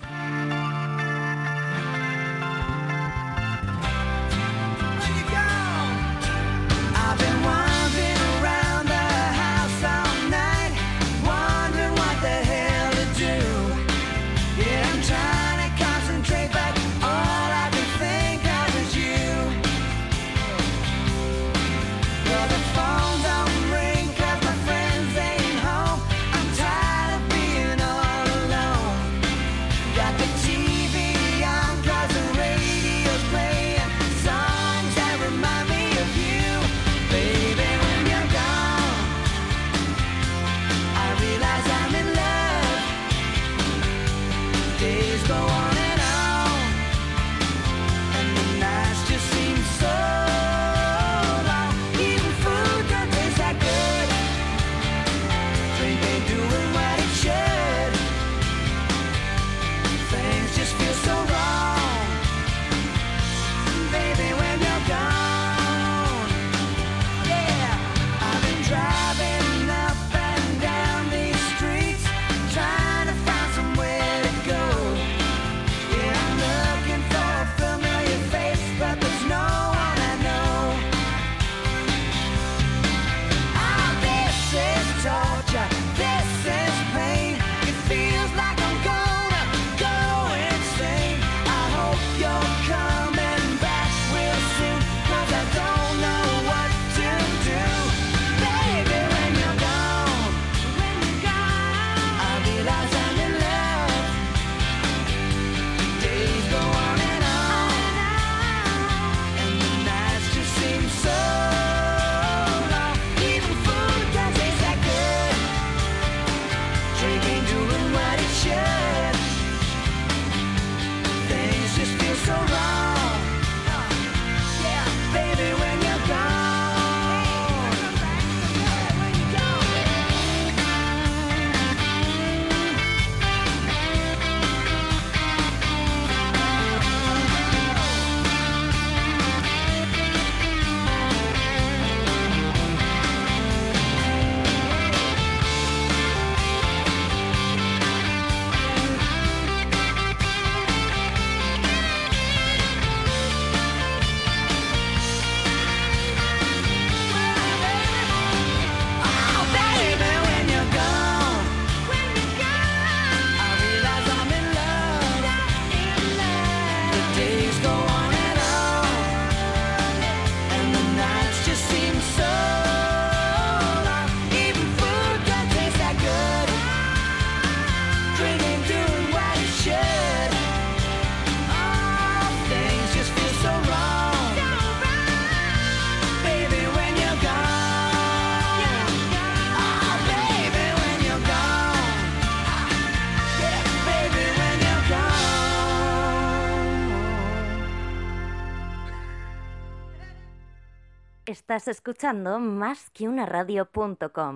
[201.55, 204.35] Estás escuchando más que una radio.com.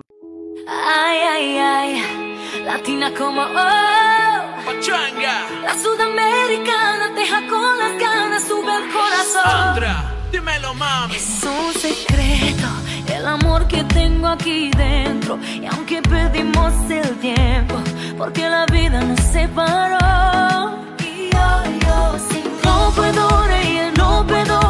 [0.65, 4.65] Ay, ay, ay, latina como oh.
[4.65, 5.49] Pachanga.
[5.61, 9.43] La sudamericana deja con las ganas, sube el corazón.
[9.43, 11.17] Sandra, dímelo, mami.
[11.17, 12.67] Es un secreto
[13.13, 15.37] el amor que tengo aquí dentro.
[15.61, 17.75] Y aunque perdimos el tiempo,
[18.17, 20.79] porque la vida nos separó.
[21.03, 24.68] Y yo, yo, si no puedo reír, no puedo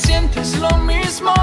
[0.00, 1.34] sientes lo mismo.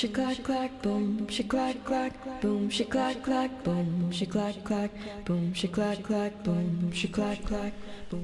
[0.00, 4.90] She clack clack, boom, she clack clack, boom, she clack clack, boom, she clack clack,
[5.26, 7.74] boom, she clack clack, boom, she clack clack.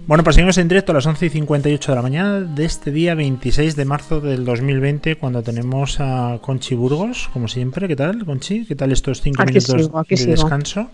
[0.06, 2.90] Bueno, pues seguimos en directo a las 11 y 58 de la mañana de este
[2.90, 7.86] día 26 de marzo del 2020, cuando tenemos a Conchi Burgos, como siempre.
[7.88, 8.64] ¿Qué tal, Conchi?
[8.64, 10.32] ¿Qué tal estos cinco Aquí minutos sigo, aquí de sigo.
[10.32, 10.90] descanso?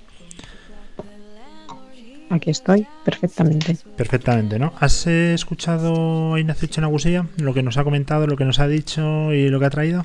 [2.28, 3.76] Aquí estoy, perfectamente.
[3.96, 4.72] Perfectamente, ¿no?
[4.80, 7.28] ¿Has escuchado a Ignacio Chenagusía?
[7.36, 10.04] Lo que nos ha comentado, lo que nos ha dicho y lo que ha traído.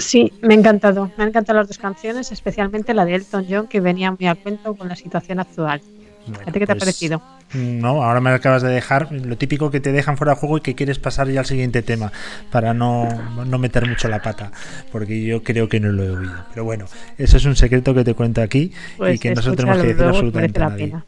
[0.00, 1.10] Sí, me ha encantado.
[1.16, 4.34] Me han encantado las dos canciones, especialmente la de Elton John, que venía muy a
[4.34, 5.82] cuento con la situación actual.
[6.46, 7.22] ¿A ti qué te ha pues, parecido?
[7.54, 10.60] No, ahora me acabas de dejar lo típico que te dejan fuera de juego y
[10.60, 12.12] que quieres pasar ya al siguiente tema
[12.50, 13.08] para no,
[13.44, 14.52] no meter mucho la pata,
[14.92, 16.44] porque yo creo que no lo he oído.
[16.50, 16.86] Pero bueno,
[17.18, 18.72] eso es un secreto que te cuento aquí
[19.04, 20.88] y Pues que no se lo tenemos que decir absolutamente a nadie.
[20.88, 21.06] pena.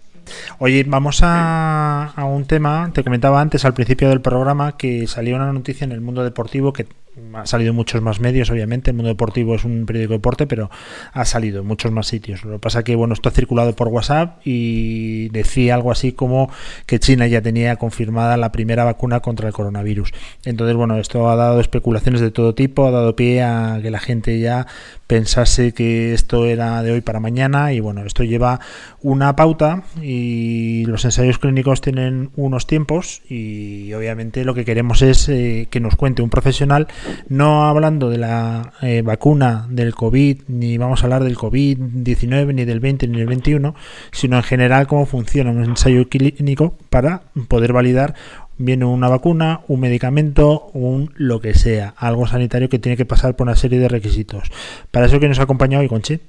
[0.58, 5.36] Oye, vamos a, a un tema, te comentaba antes al principio del programa que salió
[5.36, 6.86] una noticia en el mundo deportivo que
[7.34, 10.70] ha salido muchos más medios, obviamente, el mundo deportivo es un periódico de deporte, pero
[11.12, 12.44] ha salido en muchos más sitios.
[12.44, 16.50] Lo que pasa que, bueno, esto ha circulado por WhatsApp y decía algo así como
[16.86, 20.12] que China ya tenía confirmada la primera vacuna contra el coronavirus.
[20.44, 24.00] Entonces, bueno, esto ha dado especulaciones de todo tipo, ha dado pie a que la
[24.00, 24.66] gente ya
[25.12, 28.60] pensase que esto era de hoy para mañana y bueno, esto lleva
[29.02, 35.28] una pauta y los ensayos clínicos tienen unos tiempos y obviamente lo que queremos es
[35.28, 36.88] eh, que nos cuente un profesional,
[37.28, 42.64] no hablando de la eh, vacuna del COVID, ni vamos a hablar del COVID-19, ni
[42.64, 43.74] del 20, ni del 21,
[44.10, 48.14] sino en general cómo funciona un ensayo clínico para poder validar
[48.58, 53.34] viene una vacuna, un medicamento, un lo que sea, algo sanitario que tiene que pasar
[53.34, 54.50] por una serie de requisitos.
[54.90, 56.20] Para eso que nos acompaña hoy, Conchi.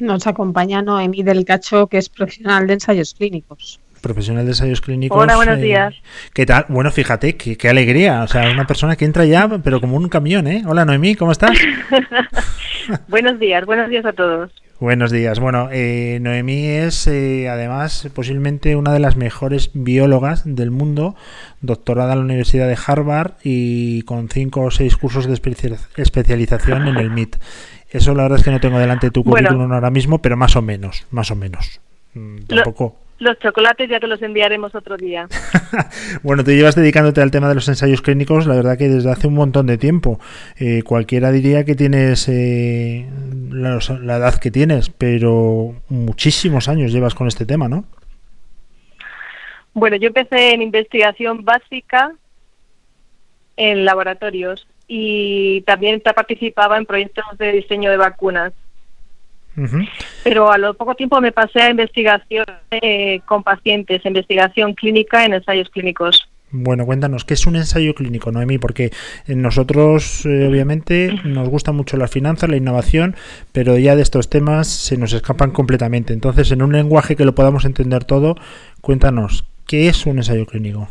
[0.00, 3.80] Nos acompaña Noemí del Cacho, que es profesional de ensayos clínicos.
[4.00, 5.18] Profesional de ensayos clínicos.
[5.18, 5.94] Hola, buenos eh, días.
[6.32, 6.64] ¿Qué tal?
[6.68, 8.22] Bueno, fíjate, qué, qué alegría.
[8.22, 10.62] O sea, una persona que entra ya, pero como un camión, ¿eh?
[10.66, 11.50] Hola, Noemí, ¿cómo estás?
[13.08, 14.50] buenos días, buenos días a todos.
[14.78, 15.38] Buenos días.
[15.38, 21.14] Bueno, eh, Noemí es eh, además posiblemente una de las mejores biólogas del mundo,
[21.60, 26.88] doctorada en la Universidad de Harvard y con cinco o seis cursos de especia- especialización
[26.88, 27.36] en el MIT.
[27.90, 29.48] Eso la verdad es que no tengo delante tu Bueno.
[29.48, 31.80] currículum ahora mismo, pero más o menos, más o menos.
[32.14, 32.96] Mm, Lo- Tampoco.
[33.20, 35.28] Los chocolates ya te los enviaremos otro día.
[36.22, 39.28] Bueno, tú llevas dedicándote al tema de los ensayos clínicos, la verdad que desde hace
[39.28, 40.18] un montón de tiempo.
[40.58, 43.08] Eh, cualquiera diría que tienes eh,
[43.50, 47.84] la, la edad que tienes, pero muchísimos años llevas con este tema, ¿no?
[49.74, 52.12] Bueno, yo empecé en investigación básica
[53.56, 58.52] en laboratorios y también participaba en proyectos de diseño de vacunas.
[60.24, 65.34] Pero a lo poco tiempo me pasé a investigación eh, con pacientes, investigación clínica en
[65.34, 66.28] ensayos clínicos.
[66.52, 68.58] Bueno, cuéntanos, ¿qué es un ensayo clínico, Noemí?
[68.58, 68.90] Porque
[69.28, 73.14] nosotros, eh, obviamente, nos gusta mucho las finanzas, la innovación,
[73.52, 76.12] pero ya de estos temas se nos escapan completamente.
[76.12, 78.34] Entonces, en un lenguaje que lo podamos entender todo,
[78.80, 80.88] cuéntanos, ¿qué es un ensayo clínico?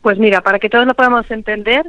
[0.00, 1.84] Pues mira, para que todos lo podamos entender,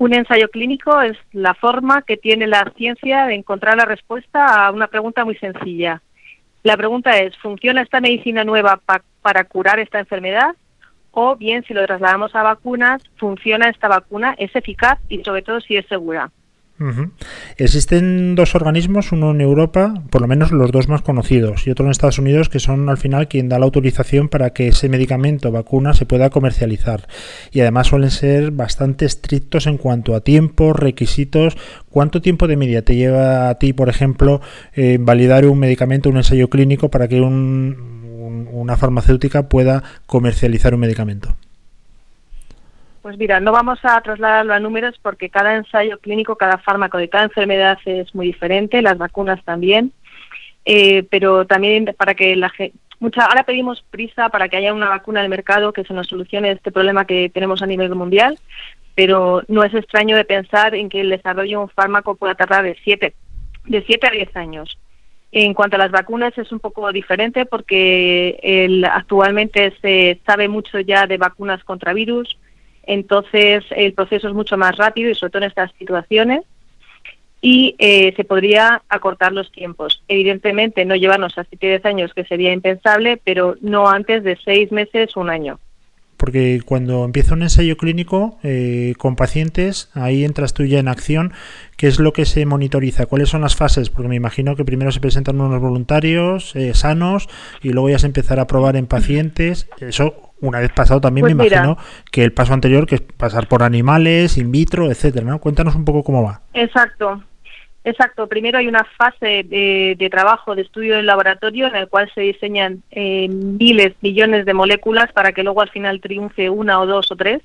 [0.00, 4.70] un ensayo clínico es la forma que tiene la ciencia de encontrar la respuesta a
[4.70, 6.00] una pregunta muy sencilla.
[6.62, 10.56] La pregunta es, ¿funciona esta medicina nueva pa- para curar esta enfermedad?
[11.10, 14.34] O bien, si lo trasladamos a vacunas, ¿funciona esta vacuna?
[14.38, 14.98] ¿Es eficaz?
[15.10, 16.30] Y sobre todo, si es segura.
[17.58, 21.84] Existen dos organismos, uno en Europa, por lo menos los dos más conocidos, y otro
[21.84, 25.52] en Estados Unidos, que son al final quien da la autorización para que ese medicamento,
[25.52, 27.06] vacuna, se pueda comercializar.
[27.52, 31.56] Y además suelen ser bastante estrictos en cuanto a tiempos, requisitos.
[31.90, 34.40] ¿Cuánto tiempo de media te lleva a ti, por ejemplo,
[34.74, 40.72] eh, validar un medicamento, un ensayo clínico para que un- un- una farmacéutica pueda comercializar
[40.74, 41.36] un medicamento?
[43.02, 47.08] Pues mira, no vamos a trasladarlo a números porque cada ensayo clínico, cada fármaco de
[47.08, 49.92] cada enfermedad es muy diferente, las vacunas también,
[50.66, 52.76] Eh, pero también para que la gente...
[53.00, 56.06] Mucha, ahora pedimos prisa para que haya una vacuna en el mercado que se nos
[56.06, 58.38] solucione este problema que tenemos a nivel mundial,
[58.94, 62.62] pero no es extraño de pensar en que el desarrollo de un fármaco pueda tardar
[62.64, 63.14] de 7
[63.64, 64.78] de siete a 10 años.
[65.32, 70.78] En cuanto a las vacunas es un poco diferente porque el- actualmente se sabe mucho
[70.80, 72.36] ya de vacunas contra virus,
[72.92, 76.42] entonces el proceso es mucho más rápido y sobre todo en estas situaciones
[77.40, 80.02] y eh, se podría acortar los tiempos.
[80.08, 84.72] Evidentemente no llevarnos a 7 10 años que sería impensable, pero no antes de 6
[84.72, 85.58] meses un año.
[86.20, 91.32] Porque cuando empieza un ensayo clínico eh, con pacientes, ahí entras tú ya en acción.
[91.78, 93.06] ¿Qué es lo que se monitoriza?
[93.06, 93.88] ¿Cuáles son las fases?
[93.88, 97.30] Porque me imagino que primero se presentan unos voluntarios eh, sanos
[97.62, 99.66] y luego ya se empezará a probar en pacientes.
[99.80, 101.56] Eso, una vez pasado, también Pues me mira.
[101.64, 101.78] imagino
[102.10, 105.38] que el paso anterior, que es pasar por animales, in vitro, etcétera, ¿no?
[105.40, 106.42] Cuéntanos un poco cómo va.
[106.52, 107.22] Exacto.
[107.82, 108.26] Exacto.
[108.26, 112.82] Primero hay una fase de, trabajo, de estudio del laboratorio, en el cual se diseñan
[112.90, 117.16] eh, miles, millones de moléculas para que luego al final triunfe una o dos o
[117.16, 117.40] tres.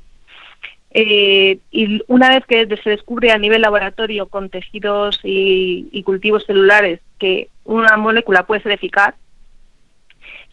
[0.97, 7.01] Eh, y una vez que se descubre a nivel laboratorio con tejidos y, cultivos celulares
[7.19, 9.13] que una molécula puede ser eficaz,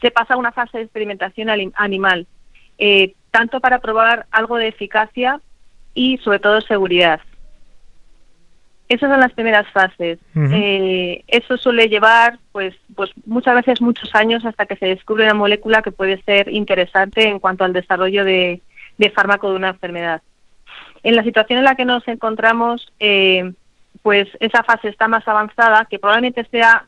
[0.00, 2.26] se pasa a una fase de experimentación animal,
[2.78, 5.40] eh, tanto para probar algo de eficacia
[5.94, 7.20] y sobre todo seguridad.
[8.92, 10.18] Esas son las primeras fases.
[10.36, 15.32] Eh, eso suele llevar, pues, pues muchas veces muchos años hasta que se descubre una
[15.32, 18.60] molécula que puede ser interesante en cuanto al desarrollo de,
[18.98, 20.20] de fármaco de una enfermedad.
[21.02, 23.54] En la situación en la que nos encontramos, eh,
[24.02, 26.84] pues esa fase está más avanzada, que probablemente sea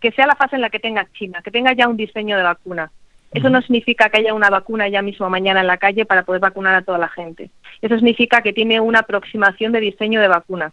[0.00, 2.44] que sea la fase en la que tenga China, que tenga ya un diseño de
[2.44, 2.90] vacuna.
[3.30, 6.40] Eso no significa que haya una vacuna ya mismo mañana en la calle para poder
[6.40, 7.50] vacunar a toda la gente.
[7.82, 10.72] Eso significa que tiene una aproximación de diseño de vacuna.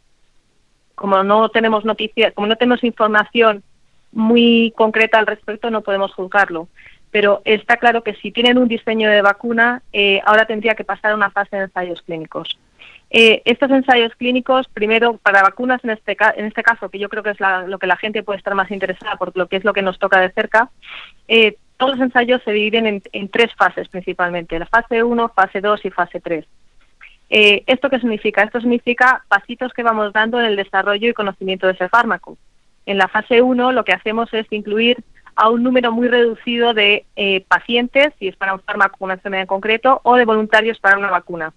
[1.03, 3.61] Como no tenemos noticias, como no tenemos información
[4.13, 6.69] muy concreta al respecto, no podemos juzgarlo.
[7.11, 11.13] Pero está claro que si tienen un diseño de vacuna, eh, ahora tendría que pasar
[11.13, 12.57] una fase de ensayos clínicos.
[13.09, 17.09] Eh, estos ensayos clínicos, primero para vacunas en este, ca- en este caso, que yo
[17.09, 19.57] creo que es la- lo que la gente puede estar más interesada por lo que
[19.57, 20.69] es lo que nos toca de cerca,
[21.27, 25.59] eh, todos los ensayos se dividen en, en tres fases principalmente, la fase 1, fase
[25.59, 26.45] 2 y fase 3.
[27.35, 28.43] Eh, ¿Esto qué significa?
[28.43, 32.37] Esto significa pasitos que vamos dando en el desarrollo y conocimiento de ese fármaco.
[32.85, 35.03] En la fase 1 lo que hacemos es incluir
[35.35, 39.15] a un número muy reducido de eh, pacientes, si es para un fármaco o una
[39.15, 41.53] enfermedad en concreto, o de voluntarios para una vacuna.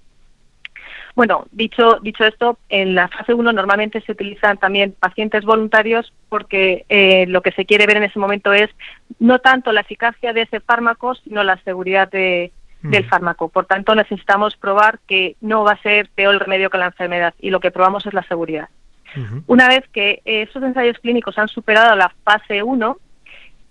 [1.15, 6.87] Bueno, dicho, dicho esto, en la fase 1 normalmente se utilizan también pacientes voluntarios porque
[6.89, 8.71] eh, lo que se quiere ver en ese momento es
[9.19, 12.51] no tanto la eficacia de ese fármaco, sino la seguridad de-
[12.91, 13.49] del fármaco.
[13.49, 17.35] Por tanto, necesitamos probar que no va a ser peor el remedio que la enfermedad
[17.39, 18.69] y lo que probamos es la seguridad.
[19.47, 22.99] Una vez que eh, esos ensayos clínicos han superado la fase 1,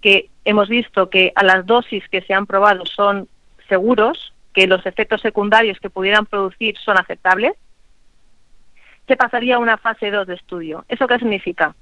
[0.01, 3.27] que hemos visto que a las dosis que se han probado son
[3.69, 7.53] seguros, que los efectos secundarios que pudieran producir son aceptables,
[9.07, 10.85] se pasaría a una fase 2 de estudio.
[10.89, 11.75] ¿Eso qué significa?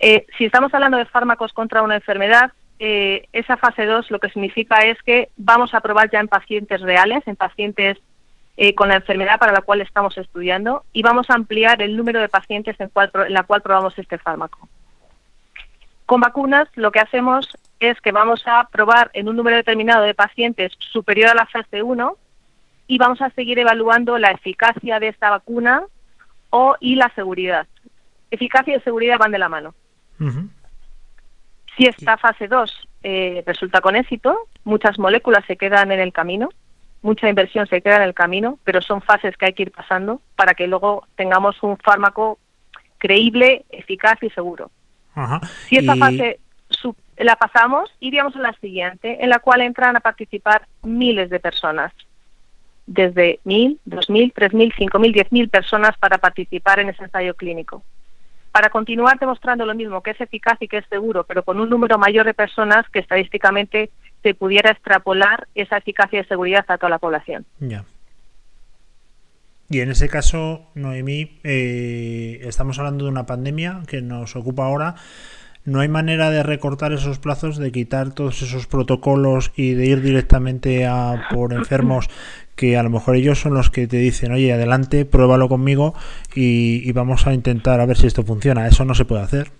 [0.00, 4.30] Eh, si estamos hablando de fármacos contra una enfermedad, eh, esa fase 2 lo que
[4.30, 7.98] significa es que vamos a probar ya en pacientes reales, en pacientes
[8.56, 12.20] eh, con la enfermedad para la cual estamos estudiando, y vamos a ampliar el número
[12.20, 14.68] de pacientes en, cual en la cual probamos este fármaco.
[16.06, 17.48] Con vacunas lo que hacemos
[17.80, 21.82] es que vamos a probar en un número determinado de pacientes superior a la fase
[21.82, 22.16] 1
[22.86, 25.82] y vamos a seguir evaluando la eficacia de esta vacuna
[26.50, 27.66] o y la seguridad.
[28.30, 29.74] Eficacia y seguridad van de la mano.
[31.78, 36.50] Si esta fase 2 eh, resulta con éxito, muchas moléculas se quedan en el camino
[37.02, 40.20] mucha inversión se queda en el camino, pero son fases que hay que ir pasando
[40.36, 42.38] para que luego tengamos un fármaco
[42.98, 44.70] creíble, eficaz y seguro.
[45.14, 45.40] Ajá.
[45.68, 46.40] Si esta Y- fase
[47.18, 51.92] la pasamos, iríamos a la siguiente, en la cual entran a participar miles de personas.
[52.86, 57.82] Desde 1.000, 2.000, 3.000, 5.000, 10.000 personas para participar en ese ensayo clínico.
[58.58, 61.70] Para continuar demostrando lo mismo, que es eficaz y que es seguro, pero con un
[61.70, 63.88] número mayor de personas que estadísticamente
[64.24, 67.46] se pudiera extrapolar esa eficacia y seguridad a toda la población.
[67.60, 67.84] Ya.
[69.70, 74.96] Y en ese caso, Noemí, eh, estamos hablando de una pandemia que nos ocupa ahora.
[75.64, 80.02] ¿No hay manera de recortar esos plazos, de quitar todos esos protocolos y de ir
[80.02, 82.08] directamente a por enfermos
[82.58, 85.94] que a lo mejor ellos son los que te dicen, oye, adelante, pruébalo conmigo
[86.34, 88.66] y, vamos a intentar a ver si esto funciona?
[88.66, 89.52] Eso no se puede hacer.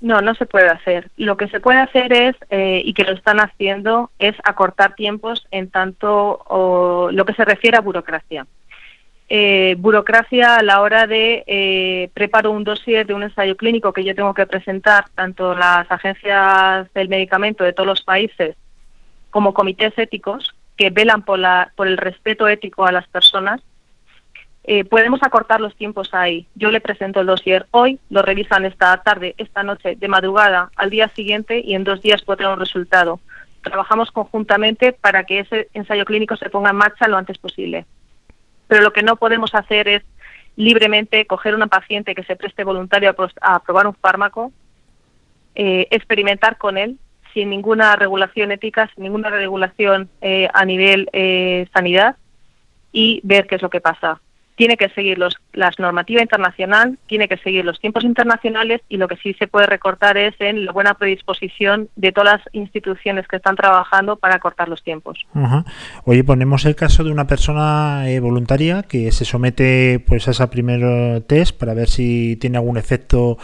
[0.00, 1.10] No, no se puede hacer.
[1.18, 5.46] Lo que se puede hacer es, eh, y que lo están haciendo, es acortar tiempos
[5.50, 8.46] en tanto o, lo que se refiere a burocracia.
[9.28, 14.02] Eh, burocracia a la hora de eh, preparo un dossier de un ensayo clínico que
[14.02, 18.56] yo tengo que presentar tanto las agencias del medicamento de todos los países
[19.30, 23.60] como comités éticos que velan por, la, por el respeto ético a las personas
[24.64, 26.46] eh, podemos acortar los tiempos ahí.
[26.54, 30.88] Yo le presento el dossier hoy, lo revisan esta tarde, esta noche, de madrugada, al
[30.88, 33.20] día siguiente y en dos días puedo tener un resultado.
[33.62, 37.84] Trabajamos conjuntamente para que ese ensayo clínico se ponga en marcha lo antes posible.
[38.68, 40.02] Pero lo que no podemos hacer es
[40.56, 44.50] libremente coger una paciente que se preste voluntario a, pros- a probar un fármaco,
[45.54, 46.96] eh, experimentar con él
[47.34, 52.16] sin ninguna regulación ética, sin ninguna regulación eh, a nivel eh, sanidad
[52.92, 54.20] y ver qué es lo que pasa.
[54.56, 59.08] Tiene que seguir los, las normativa internacional, tiene que seguir los tiempos internacionales y lo
[59.08, 63.36] que sí se puede recortar es en la buena predisposición de todas las instituciones que
[63.36, 65.18] están trabajando para cortar los tiempos.
[65.32, 65.64] Ajá.
[66.04, 70.46] Oye, ponemos el caso de una persona eh, voluntaria que se somete pues a ese
[70.48, 73.38] primer test para ver si tiene algún efecto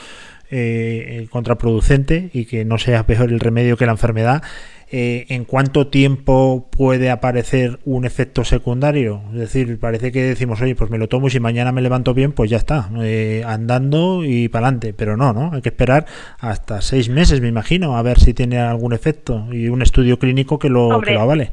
[0.50, 4.42] eh, contraproducente y que no sea peor el remedio que la enfermedad.
[4.88, 9.20] Eh, ¿En cuánto tiempo puede aparecer un efecto secundario?
[9.32, 12.14] Es decir, parece que decimos, oye, pues me lo tomo y si mañana me levanto
[12.14, 14.94] bien, pues ya está, eh, andando y para adelante.
[14.96, 15.50] Pero no, ¿no?
[15.52, 16.06] Hay que esperar
[16.38, 20.60] hasta seis meses, me imagino, a ver si tiene algún efecto y un estudio clínico
[20.60, 21.10] que lo, Hombre.
[21.10, 21.52] que lo avale.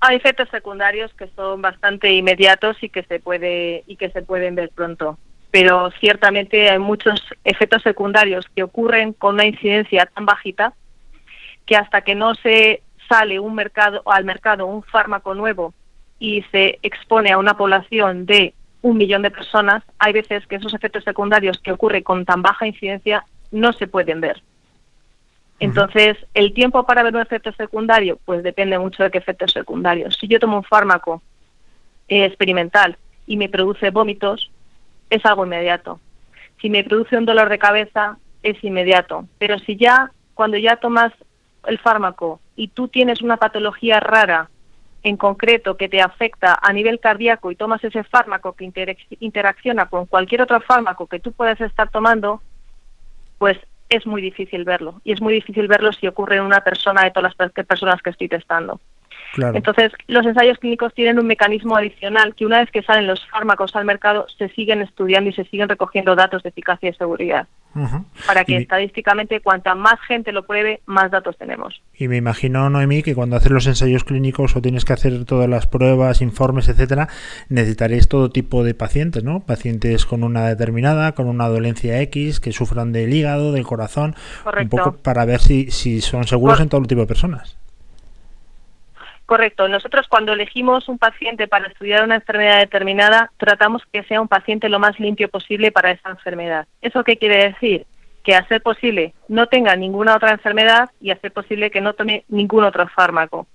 [0.00, 4.56] Hay efectos secundarios que son bastante inmediatos y que se puede y que se pueden
[4.56, 5.18] ver pronto.
[5.50, 10.74] Pero ciertamente hay muchos efectos secundarios que ocurren con una incidencia tan bajita
[11.66, 15.74] que hasta que no se sale un mercado al mercado un fármaco nuevo
[16.18, 20.72] y se expone a una población de un millón de personas, hay veces que esos
[20.74, 24.42] efectos secundarios que ocurren con tan baja incidencia no se pueden ver.
[25.58, 30.16] Entonces, el tiempo para ver un efecto secundario, pues depende mucho de qué efectos secundarios.
[30.18, 31.22] Si yo tomo un fármaco
[32.08, 32.96] eh, experimental
[33.26, 34.50] y me produce vómitos,
[35.10, 36.00] es algo inmediato.
[36.60, 39.26] Si me produce un dolor de cabeza, es inmediato.
[39.38, 41.12] Pero si ya, cuando ya tomas
[41.66, 44.48] el fármaco y tú tienes una patología rara
[45.02, 49.86] en concreto que te afecta a nivel cardíaco y tomas ese fármaco que interac- interacciona
[49.86, 52.42] con cualquier otro fármaco que tú puedas estar tomando,
[53.38, 53.58] pues
[53.88, 55.00] es muy difícil verlo.
[55.02, 58.00] Y es muy difícil verlo si ocurre en una persona de todas las per- personas
[58.02, 58.80] que estoy testando.
[59.34, 59.56] Claro.
[59.56, 63.76] Entonces, los ensayos clínicos tienen un mecanismo adicional que una vez que salen los fármacos
[63.76, 67.46] al mercado, se siguen estudiando y se siguen recogiendo datos de eficacia y seguridad.
[68.26, 71.80] Para que Y- estadísticamente, cuanta más gente lo pruebe, más datos tenemos.
[71.96, 75.48] Y me imagino, Noemí, que cuando haces los ensayos clínicos o tienes que hacer todas
[75.48, 77.08] las pruebas, informes, etcétera,
[77.48, 79.40] necesitaréis todo tipo de pacientes, ¿no?
[79.40, 84.76] Pacientes con una determinada, con una dolencia X, que sufran del hígado, del corazón, Correcto.
[84.76, 87.56] un poco para ver si, si son seguros en todo tipo de personas.
[89.30, 89.68] Correcto.
[89.68, 94.68] Nosotros cuando elegimos un paciente para estudiar una enfermedad determinada, tratamos que sea un paciente
[94.68, 96.66] lo más limpio posible para esa enfermedad.
[96.82, 97.86] ¿Eso qué quiere decir?
[98.24, 101.92] Que a ser posible no tenga ninguna otra enfermedad y a ser posible que no
[101.92, 103.46] tome ningún otro fármaco.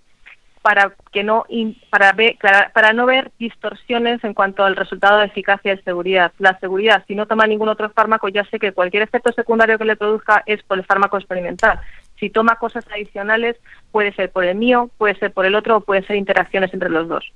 [0.62, 1.46] Para que no
[1.90, 2.38] para ver
[2.74, 6.32] para no ver distorsiones en cuanto al resultado de eficacia y seguridad.
[6.40, 9.84] La seguridad, si no toma ningún otro fármaco, ya sé que cualquier efecto secundario que
[9.84, 11.82] le produzca es por el fármaco experimental.
[12.20, 13.58] Si toma cosas adicionales,
[13.92, 16.90] puede ser por el mío, puede ser por el otro o puede ser interacciones entre
[16.90, 17.32] los dos.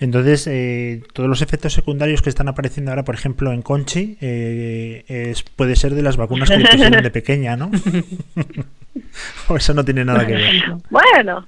[0.00, 5.04] Entonces, eh, todos los efectos secundarios que están apareciendo ahora, por ejemplo, en Conchi, eh,
[5.06, 7.70] es, puede ser de las vacunas que le pusieron de pequeña, ¿no?
[9.48, 10.64] o eso no tiene nada que ver.
[10.90, 11.46] Bueno,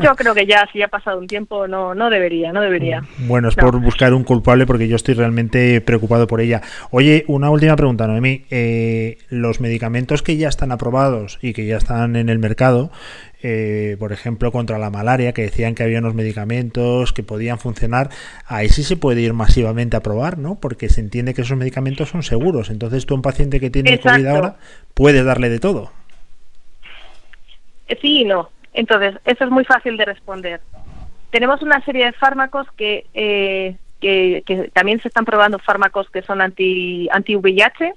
[0.00, 3.02] yo creo que ya, si ha pasado un tiempo, no, no debería, no debería.
[3.18, 3.64] Bueno, es No.
[3.64, 6.62] por buscar un culpable porque yo estoy realmente preocupado por ella.
[6.90, 8.44] Oye, una última pregunta, Noemí.
[8.50, 12.90] Eh, los medicamentos que ya están aprobados y que ya están en el mercado,
[13.42, 18.10] eh, por ejemplo, contra la malaria, que decían que había unos medicamentos que podían funcionar,
[18.46, 20.60] ahí sí se puede ir masivamente a probar, ¿no?
[20.60, 22.70] Porque se entiende que esos medicamentos son seguros.
[22.70, 24.56] Entonces tú a un paciente que tiene COVID ahora,
[24.94, 25.90] puedes darle de todo.
[28.00, 28.50] Sí y no.
[28.72, 30.60] Entonces, eso es muy fácil de responder.
[31.30, 36.40] Tenemos una serie de fármacos que, eh, que, también se están probando fármacos que son
[36.40, 37.94] anti, anti-VIH,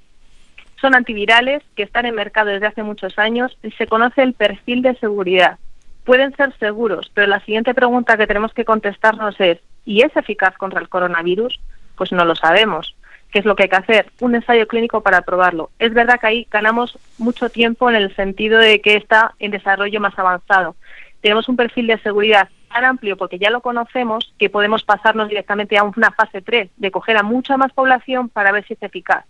[0.80, 4.82] son antivirales, que están en mercado desde hace muchos años y se conoce el perfil
[4.82, 5.58] de seguridad.
[6.04, 10.58] Pueden ser seguros, pero la siguiente pregunta que tenemos que contestarnos es, ¿y es eficaz
[10.58, 11.60] contra el coronavirus?
[11.96, 12.93] Pues no lo sabemos.
[13.34, 14.12] ¿Qué es lo que hay que hacer?
[14.20, 15.72] Un ensayo clínico para probarlo.
[15.80, 20.00] Es verdad que ahí ganamos mucho tiempo en el sentido de que está en desarrollo
[20.00, 20.76] más avanzado.
[21.20, 25.80] Tenemos un perfil de seguridad tan amplio porque ya lo conocemos que podemos pasarnos directamente
[25.80, 29.26] a una fase 3 de coger a mucha más población para ver si es eficaz.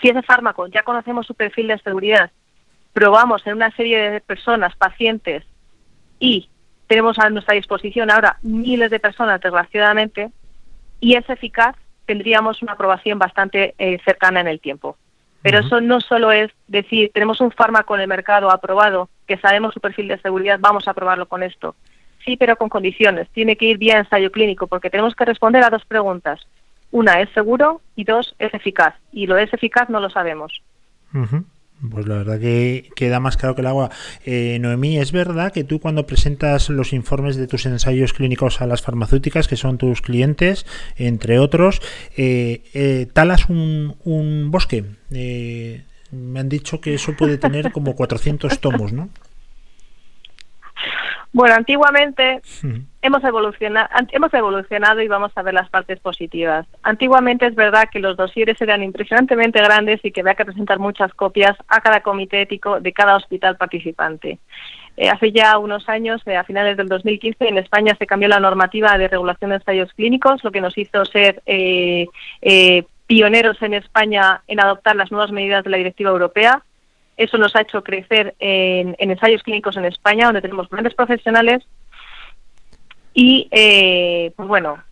[0.00, 2.30] Si ese fármaco ya conocemos su perfil de seguridad,
[2.94, 5.44] probamos en una serie de personas, pacientes,
[6.18, 6.48] y
[6.86, 10.30] tenemos a nuestra disposición ahora miles de personas, desgraciadamente,
[10.98, 11.76] y es eficaz,
[12.10, 14.96] tendríamos una aprobación bastante eh, cercana en el tiempo.
[15.42, 19.74] Pero eso no solo es decir, tenemos un fármaco en el mercado aprobado, que sabemos
[19.74, 21.76] su perfil de seguridad, vamos a probarlo con esto.
[22.24, 23.28] Sí, pero con condiciones.
[23.28, 26.40] Tiene que ir vía ensayo clínico, porque tenemos que responder a dos preguntas.
[26.90, 27.80] Una, ¿es seguro?
[27.94, 28.96] Y dos, ¿es eficaz?
[29.12, 30.60] Y lo es eficaz no lo sabemos.
[31.88, 33.90] Pues la verdad que queda más claro que el agua.
[34.24, 38.66] Eh, Noemí, ¿es verdad que tú cuando presentas los informes de tus ensayos clínicos a
[38.66, 40.66] las farmacéuticas, que son tus clientes,
[40.96, 41.80] entre otros,
[42.16, 44.84] eh, eh, talas un, un bosque?
[45.10, 49.08] Eh, me han dicho que eso puede tener como 400 tomos, ¿no?
[51.32, 52.42] Bueno, antiguamente
[53.02, 56.66] hemos evolucionado, hemos evolucionado y vamos a ver las partes positivas.
[56.82, 61.14] Antiguamente es verdad que los dosieres eran impresionantemente grandes y que había que presentar muchas
[61.14, 64.38] copias a cada comité ético de cada hospital participante.
[64.96, 68.40] Eh, hace ya unos años, eh, a finales del 2015, en España se cambió la
[68.40, 72.06] normativa de regulación de ensayos clínicos, lo que nos hizo ser eh,
[72.42, 76.62] eh, pioneros en España en adoptar las nuevas medidas de la Directiva Europea.
[77.20, 81.62] Eso nos ha hecho crecer en, en ensayos clínicos en España, donde tenemos grandes profesionales.
[83.12, 84.82] Y, eh, pues bueno,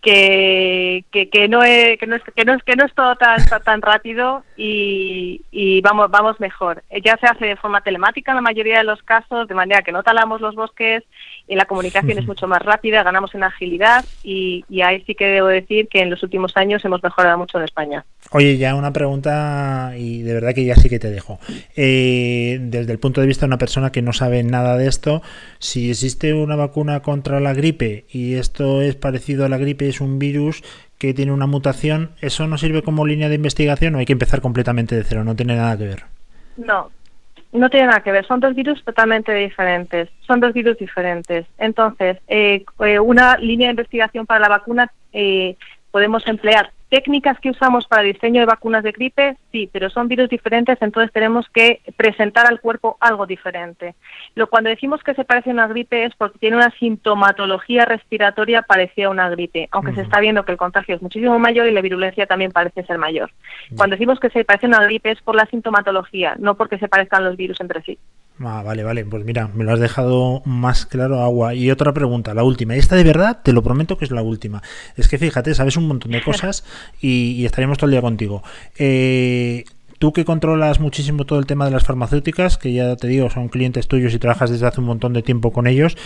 [0.00, 3.16] que, que, que no es, que, no es, que, no es, que no es todo
[3.16, 6.82] tan, tan, rápido y, y vamos, vamos mejor.
[7.04, 9.92] Ya se hace de forma telemática en la mayoría de los casos, de manera que
[9.92, 11.02] no talamos los bosques
[11.46, 15.26] y la comunicación es mucho más rápida, ganamos en agilidad y, y ahí sí que
[15.26, 18.04] debo decir que en los últimos años hemos mejorado mucho en España.
[18.32, 21.40] Oye, ya una pregunta y de verdad que ya sí que te dejo.
[21.74, 25.22] Eh, desde el punto de vista de una persona que no sabe nada de esto,
[25.58, 30.00] si existe una vacuna contra la gripe y esto es parecido a la gripe, es
[30.00, 30.62] un virus
[31.00, 34.42] que tiene una mutación, ¿eso no sirve como línea de investigación o hay que empezar
[34.42, 35.24] completamente de cero?
[35.24, 36.04] No tiene nada que ver.
[36.58, 36.90] No,
[37.52, 38.26] no tiene nada que ver.
[38.26, 40.10] Son dos virus totalmente diferentes.
[40.26, 41.46] Son dos virus diferentes.
[41.56, 45.56] Entonces, eh, eh, una línea de investigación para la vacuna eh,
[45.90, 50.28] podemos emplear técnicas que usamos para diseño de vacunas de gripe, sí, pero son virus
[50.28, 53.94] diferentes, entonces tenemos que presentar al cuerpo algo diferente.
[54.34, 58.62] Lo cuando decimos que se parece a una gripe es porque tiene una sintomatología respiratoria
[58.62, 61.72] parecida a una gripe, aunque se está viendo que el contagio es muchísimo mayor y
[61.72, 63.30] la virulencia también parece ser mayor.
[63.76, 66.88] Cuando decimos que se parece a una gripe es por la sintomatología, no porque se
[66.88, 67.98] parezcan los virus entre sí.
[68.42, 69.04] Ah, vale, vale.
[69.04, 71.54] Pues mira, me lo has dejado más claro, agua.
[71.54, 72.74] Y otra pregunta, la última.
[72.74, 74.62] Esta de verdad, te lo prometo que es la última.
[74.96, 76.64] Es que fíjate, sabes un montón de cosas
[77.00, 78.42] y, y estaríamos todo el día contigo.
[78.78, 79.64] Eh,
[80.00, 83.50] tú que controlas muchísimo todo el tema de las farmacéuticas, que ya te digo, son
[83.50, 85.98] clientes tuyos y trabajas desde hace un montón de tiempo con ellos,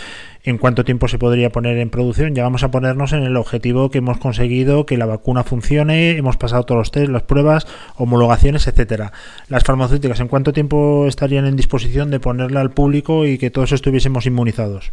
[0.43, 2.35] ¿en cuánto tiempo se podría poner en producción?
[2.35, 6.35] Ya vamos a ponernos en el objetivo que hemos conseguido, que la vacuna funcione, hemos
[6.35, 9.13] pasado todos los test, las pruebas, homologaciones, etcétera.
[9.47, 13.71] Las farmacéuticas, ¿en cuánto tiempo estarían en disposición de ponerla al público y que todos
[13.71, 14.91] estuviésemos inmunizados?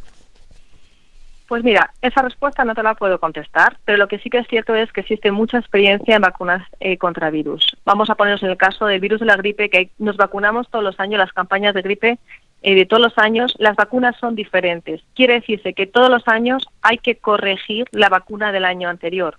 [1.53, 4.49] Pues mira, esa respuesta no te la puedo contestar, pero lo que sí que es
[4.49, 7.77] cierto es que existe mucha experiencia en vacunas eh, contra virus.
[7.85, 10.83] Vamos a ponernos en el caso del virus de la gripe, que nos vacunamos todos
[10.83, 12.19] los años, las campañas de gripe
[12.63, 15.03] eh, de todos los años, las vacunas son diferentes.
[15.15, 19.37] Quiere decirse que todos los años hay que corregir la vacuna del año anterior,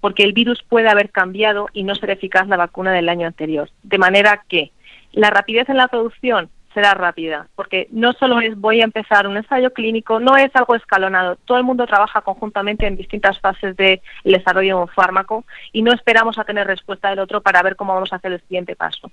[0.00, 3.70] porque el virus puede haber cambiado y no ser eficaz la vacuna del año anterior.
[3.82, 4.70] De manera que
[5.10, 9.36] la rapidez en la producción será rápida, porque no solo es voy a empezar un
[9.36, 11.36] ensayo clínico, no es algo escalonado.
[11.44, 15.92] Todo el mundo trabaja conjuntamente en distintas fases del desarrollo de un fármaco y no
[15.92, 19.10] esperamos a tener respuesta del otro para ver cómo vamos a hacer el siguiente paso.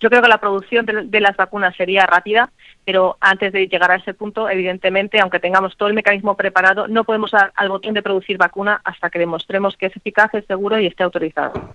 [0.00, 2.50] Yo creo que la producción de, las vacunas sería rápida,
[2.84, 7.04] pero antes de llegar a ese punto, evidentemente, aunque tengamos todo el mecanismo preparado, no
[7.04, 10.78] podemos dar al botón de producir vacuna hasta que demostremos que es eficaz, es seguro
[10.78, 11.74] y esté autorizado.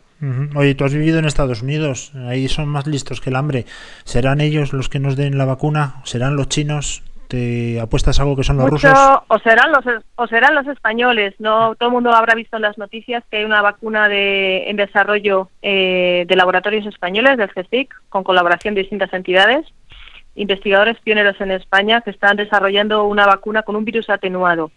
[0.55, 3.65] Oye, tú has vivido en Estados Unidos, ahí son más listos que el hambre.
[4.05, 5.95] ¿Serán ellos los que nos den la vacuna?
[6.05, 7.03] ¿Serán los chinos?
[7.33, 9.19] ¿Te apuestas algo que son los Mucho- rusos?
[9.27, 9.83] o serán los
[10.17, 13.43] o serán los españoles no todo el mundo habrá visto en las noticias que hay
[13.43, 19.11] una vacuna de en desarrollo eh, de laboratorios españoles del CSIC con colaboración de distintas
[19.13, 19.65] entidades
[20.35, 24.69] investigadores pioneros en España que están desarrollando una vacuna con un virus atenuado.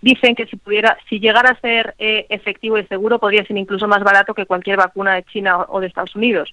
[0.00, 3.86] Dicen que si pudiera si llegara a ser eh, efectivo y seguro podría ser incluso
[3.86, 6.52] más barato que cualquier vacuna de China o- de Estados Unidos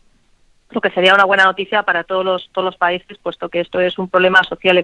[0.72, 3.80] lo que sería una buena noticia para todos los todos los países puesto que esto
[3.80, 4.84] es un problema social y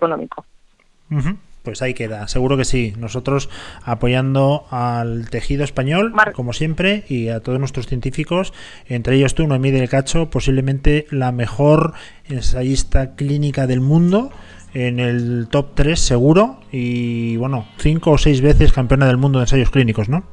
[1.66, 2.93] Pues ahí queda, seguro que sí.
[2.97, 3.49] Nosotros
[3.84, 8.53] apoyando al tejido español, como siempre, y a todos nuestros científicos,
[8.88, 11.93] entre ellos tú, Noemí del Cacho, posiblemente la mejor
[12.30, 14.32] ensayista clínica del mundo,
[14.76, 19.45] en el top 3 seguro, y bueno, cinco o seis veces campeona del mundo de
[19.45, 20.24] ensayos clínicos, ¿no?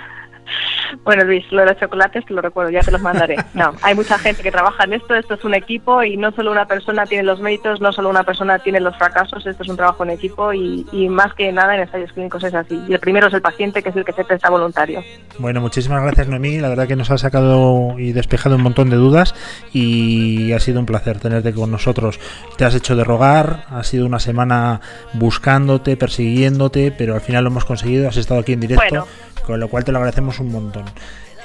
[1.03, 3.35] Bueno, Luis, lo de los chocolates te lo recuerdo, ya te los mandaré.
[3.53, 6.51] No, hay mucha gente que trabaja en esto, esto es un equipo y no solo
[6.51, 9.77] una persona tiene los méritos, no solo una persona tiene los fracasos, esto es un
[9.77, 12.79] trabajo en equipo y, y más que nada en ensayos clínicos es así.
[12.87, 15.03] Y el primero es el paciente, que es el que se presta voluntario.
[15.39, 18.97] Bueno, muchísimas gracias Noemí, la verdad que nos ha sacado y despejado un montón de
[18.97, 19.35] dudas
[19.73, 22.19] y ha sido un placer tenerte con nosotros.
[22.57, 24.81] Te has hecho de rogar, ha sido una semana
[25.13, 29.07] buscándote, persiguiéndote, pero al final lo hemos conseguido, has estado aquí en directo, Bueno.
[29.47, 30.83] Con lo cual te lo agradecemos un montón.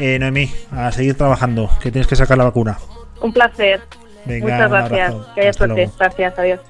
[0.01, 2.79] Eh, Noemí, a seguir trabajando, que tienes que sacar la vacuna.
[3.23, 3.81] Un placer.
[4.27, 5.15] Venga, Muchas gracias.
[5.35, 5.83] Que haya Hasta suerte.
[5.83, 5.93] luego.
[5.99, 6.61] Gracias, adiós.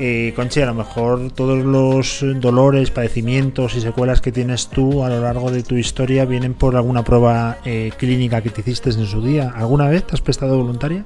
[0.00, 5.08] Eh, Conchi, a lo mejor todos los dolores, padecimientos y secuelas que tienes tú a
[5.08, 9.06] lo largo de tu historia vienen por alguna prueba eh, clínica que te hiciste en
[9.06, 9.52] su día.
[9.54, 11.04] ¿Alguna vez te has prestado voluntaria?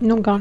[0.00, 0.40] Nunca.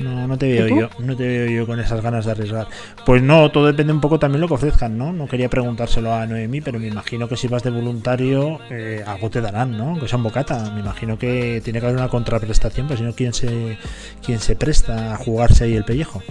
[0.00, 2.68] No, no te veo yo, no te veo yo con esas ganas de arriesgar.
[3.04, 5.12] Pues no, todo depende un poco también lo que ofrezcan, ¿no?
[5.12, 9.28] No quería preguntárselo a Noemí, pero me imagino que si vas de voluntario, eh, algo
[9.28, 9.90] te darán, ¿no?
[9.90, 10.70] Aunque sea un bocata.
[10.72, 13.76] Me imagino que tiene que haber una contraprestación, pues si no, ¿quién se,
[14.24, 16.22] quién se presta a jugarse ahí el pellejo?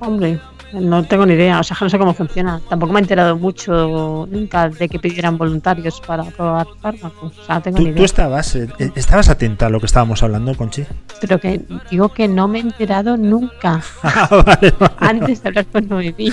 [0.00, 0.38] Hombre,
[0.72, 2.60] no tengo ni idea, o sea, no sé cómo funciona.
[2.68, 7.38] Tampoco me he enterado mucho nunca de que pidieran voluntarios para probar fármacos.
[7.38, 7.96] O sea, tengo ni ¿Tú, idea.
[7.98, 10.84] tú estabas, eh, eh, estabas atenta a lo que estábamos hablando, Conchi?
[11.20, 11.60] Pero que
[11.90, 13.82] digo que no me he enterado nunca.
[14.98, 16.32] Antes de hablar con Noemí.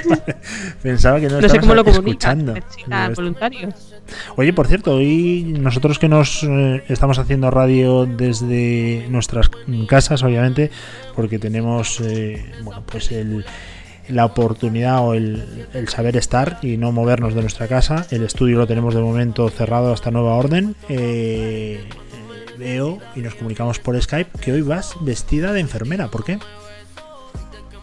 [0.82, 2.54] Pensaba que no, No sé cómo lo escuchando.
[3.14, 3.94] Voluntarios.
[4.36, 9.50] Oye, por cierto, hoy nosotros que nos eh, estamos haciendo radio desde nuestras
[9.86, 10.70] casas, obviamente,
[11.14, 13.44] porque tenemos, eh, bueno, pues el,
[14.08, 18.06] la oportunidad o el, el saber estar y no movernos de nuestra casa.
[18.10, 20.74] El estudio lo tenemos de momento cerrado hasta nueva orden.
[20.88, 21.80] Eh,
[22.58, 26.08] veo y nos comunicamos por Skype que hoy vas vestida de enfermera.
[26.08, 26.38] ¿Por qué?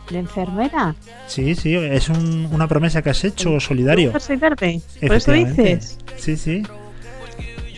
[0.10, 0.96] ¿De enfermera?
[1.28, 4.12] Sí, sí, es un- una promesa que has hecho solidario.
[4.12, 5.98] ¿Por eso dices?
[6.18, 6.64] Sí, sí.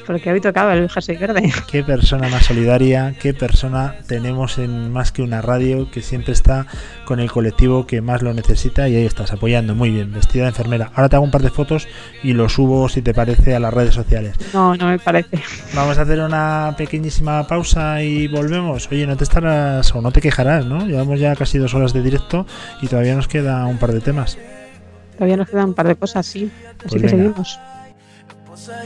[0.07, 1.51] Porque hoy tocaba el jersey verde.
[1.69, 6.65] Qué persona más solidaria, qué persona tenemos en más que una radio que siempre está
[7.05, 10.49] con el colectivo que más lo necesita y ahí estás apoyando muy bien, vestida de
[10.49, 10.91] enfermera.
[10.95, 11.89] Ahora te hago un par de fotos
[12.23, 14.35] y lo subo si te parece a las redes sociales.
[14.53, 15.39] No, no me parece.
[15.75, 18.87] Vamos a hacer una pequeñísima pausa y volvemos.
[18.89, 20.87] Oye, no te estarás o no te quejarás, ¿no?
[20.87, 22.47] Llevamos ya casi dos horas de directo
[22.81, 24.37] y todavía nos queda un par de temas.
[25.15, 26.49] Todavía nos quedan un par de cosas, sí.
[26.65, 27.09] Así Pues que venga.
[27.09, 27.59] seguimos.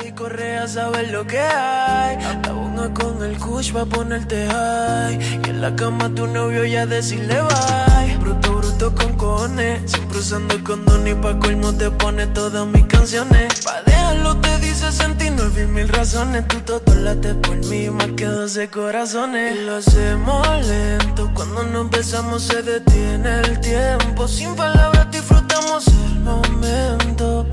[0.05, 2.17] Y correa saber lo que hay.
[2.21, 5.41] La ponga con el kush va a ponerte high.
[5.45, 8.17] Y en la cama tu novio ya decirle bye.
[8.17, 9.89] Bruto, bruto con cojones.
[9.89, 13.61] Siempre usando condón y pa' colmo te pone todas mis canciones.
[13.61, 16.47] Pa' dejarlo te dice 69 mil razones.
[16.47, 19.55] Tú todo late por mí más que 12 corazones.
[19.55, 21.31] Y lo hacemos lento.
[21.33, 24.27] Cuando nos besamos se detiene el tiempo.
[24.27, 27.45] Sin palabras disfrutamos el momento.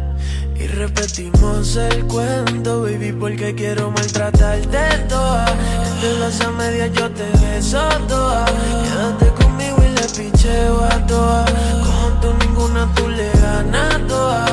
[0.60, 5.46] Y repetimos el cuento, baby, porque quiero maltratarte toda.
[5.94, 8.44] Entre las a medias yo te beso toda.
[8.44, 11.44] Quédate conmigo y le picheo a toa.
[11.84, 14.46] Como tú ninguna, tú le ganas toda.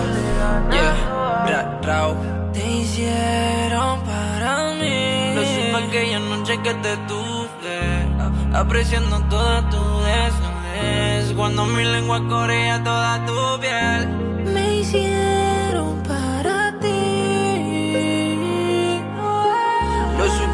[0.72, 2.16] Yeah, mira, Rao.
[2.54, 5.34] Te hicieron para mí.
[5.34, 8.06] Lo supe aquella noche que te tuve.
[8.54, 11.34] Apreciando toda tu desnudez.
[11.36, 14.35] Cuando mi lengua corría toda tu piel.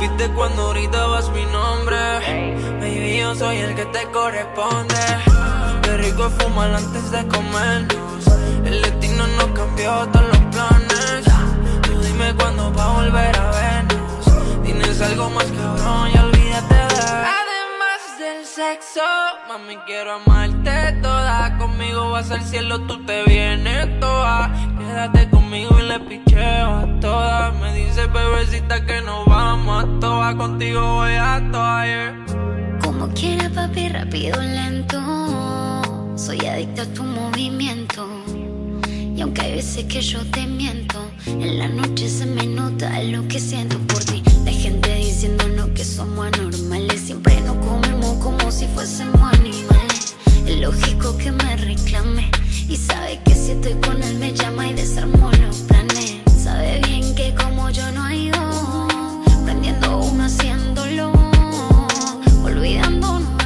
[0.02, 1.96] supiste cuando gritabas mi nombre.
[2.80, 4.96] Baby, yo soy el que te corresponde.
[5.84, 8.26] Qué rico es fumar antes de comernos.
[8.66, 11.26] El destino nos cambió todos los planes.
[11.84, 14.64] Tú dime cuándo va a volver a vernos.
[14.64, 17.12] Tienes algo más cabrón y olvídate de.
[17.40, 19.02] Además del sexo,
[19.48, 21.58] mami, quiero amarte toda.
[21.60, 24.52] Conmigo vas al cielo, tú te vienes toda.
[24.92, 27.56] Quédate conmigo y le picheo a todas.
[27.62, 30.36] Me dice bebecita que nos vamos a todas.
[30.36, 31.86] Contigo voy a todas.
[31.88, 32.26] yeah.
[32.84, 35.00] Como quiera, papi, rápido, lento.
[36.18, 38.06] Soy adicto a tu movimiento.
[39.16, 43.26] Y aunque hay veces que yo te miento, en la noche se me nota lo
[43.30, 44.22] que siento por ti.
[44.44, 47.00] La gente diciéndonos que somos anormales.
[47.00, 49.81] Siempre nos comemos como si fuésemos animales.
[50.60, 52.30] Lógico que me reclame.
[52.68, 56.22] Y sabe que si estoy con él me llama y desarmo los planes.
[56.38, 58.88] Sabe bien que como yo no hay dos.
[59.44, 61.12] Prendiendo uno haciéndolo.
[62.44, 63.41] Olvidándonos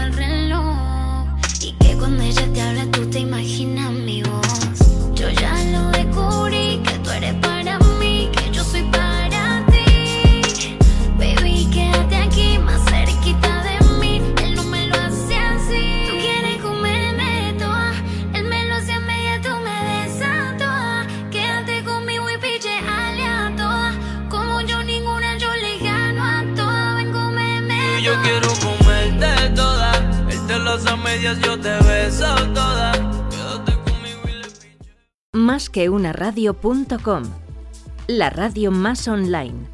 [35.46, 37.24] Más que una radio.com.
[38.08, 39.68] La radio más online.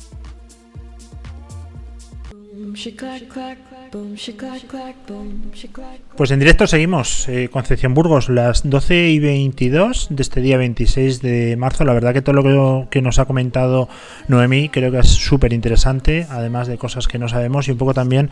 [6.15, 11.21] Pues en directo seguimos, eh, Concepción Burgos, las 12 y 22 de este día 26
[11.21, 11.83] de marzo.
[11.83, 13.89] La verdad que todo lo que, nos ha comentado
[14.29, 17.93] Noemí creo que es súper interesante, además de cosas que no sabemos y un poco
[17.93, 18.29] también,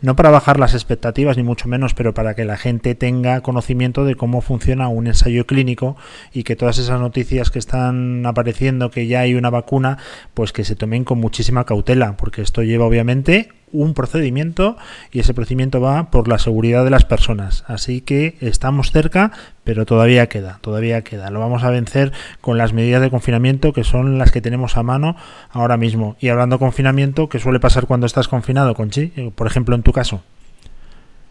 [0.00, 4.06] no para bajar las expectativas ni mucho menos, pero para que la gente tenga conocimiento
[4.06, 5.94] de cómo funciona un ensayo clínico
[6.32, 9.98] y que todas esas noticias que están apareciendo, que ya hay una vacuna,
[10.32, 14.76] pues que se tomen con muchísima cautela, porque esto lleva obviamente un procedimiento
[15.10, 17.64] y ese procedimiento va por la seguridad de las personas.
[17.66, 19.32] Así que estamos cerca,
[19.64, 21.30] pero todavía queda, todavía queda.
[21.30, 24.82] Lo vamos a vencer con las medidas de confinamiento que son las que tenemos a
[24.82, 25.16] mano
[25.50, 26.16] ahora mismo.
[26.20, 29.12] Y hablando de confinamiento, ¿qué suele pasar cuando estás confinado, Conchi?
[29.16, 30.22] Eh, Por ejemplo, en tu caso.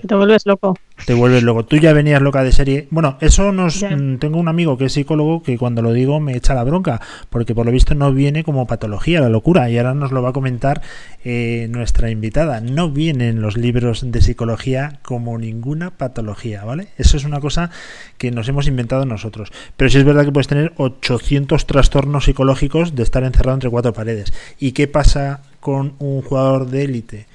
[0.01, 0.75] Que te vuelves loco.
[1.05, 1.63] Te vuelves loco.
[1.63, 2.87] Tú ya venías loca de serie.
[2.89, 3.83] Bueno, eso nos.
[3.83, 6.99] Mm, Tengo un amigo que es psicólogo que cuando lo digo me echa la bronca,
[7.29, 9.69] porque por lo visto no viene como patología, la locura.
[9.69, 10.81] Y ahora nos lo va a comentar
[11.23, 12.61] eh, nuestra invitada.
[12.61, 16.87] No vienen los libros de psicología como ninguna patología, ¿vale?
[16.97, 17.69] Eso es una cosa
[18.17, 19.51] que nos hemos inventado nosotros.
[19.77, 23.93] Pero sí es verdad que puedes tener 800 trastornos psicológicos de estar encerrado entre cuatro
[23.93, 24.33] paredes.
[24.59, 27.30] ¿Y qué pasa con un jugador de élite?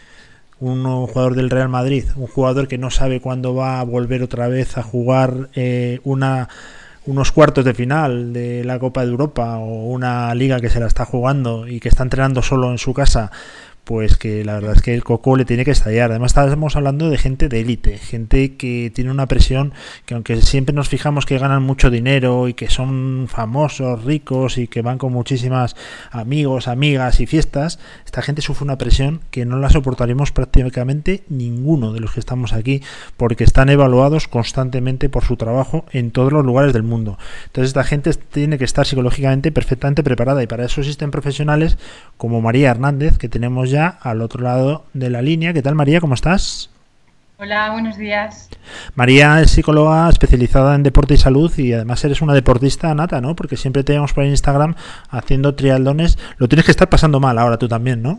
[0.61, 4.49] Un jugador del Real Madrid, un jugador que no sabe cuándo va a volver otra
[4.49, 6.49] vez a jugar eh, una
[7.07, 10.87] unos cuartos de final de la Copa de Europa o una liga que se la
[10.87, 13.31] está jugando y que está entrenando solo en su casa,
[13.87, 16.11] pues que la verdad es que el coco le tiene que estallar.
[16.11, 19.73] Además estamos hablando de gente de élite, gente que tiene una presión
[20.07, 24.67] que aunque siempre nos fijamos que ganan mucho dinero y que son famosos, ricos y
[24.67, 25.77] que van con muchísimas
[26.11, 31.93] amigos, amigas y fiestas, esta gente sufre una presión que no la soportaremos prácticamente ninguno
[31.93, 32.83] de los que estamos aquí
[33.17, 37.19] porque están evaluados constantemente por su trabajo en todos los lugares del mundo.
[37.45, 41.79] Entonces esta gente tiene que estar psicológicamente perfectamente preparada y para eso existen profesionales
[42.17, 45.53] como María Hernández que tenemos ya al otro lado de la línea.
[45.53, 46.01] ¿Qué tal María?
[46.01, 46.71] ¿Cómo estás?
[47.39, 48.49] Hola, buenos días.
[48.95, 53.37] María es psicóloga especializada en deporte y salud y además eres una deportista nata, ¿no?
[53.37, 54.75] Porque siempre te vemos por Instagram
[55.11, 56.19] haciendo triatlones.
[56.39, 58.19] Lo tienes que estar pasando mal ahora tú también, ¿no?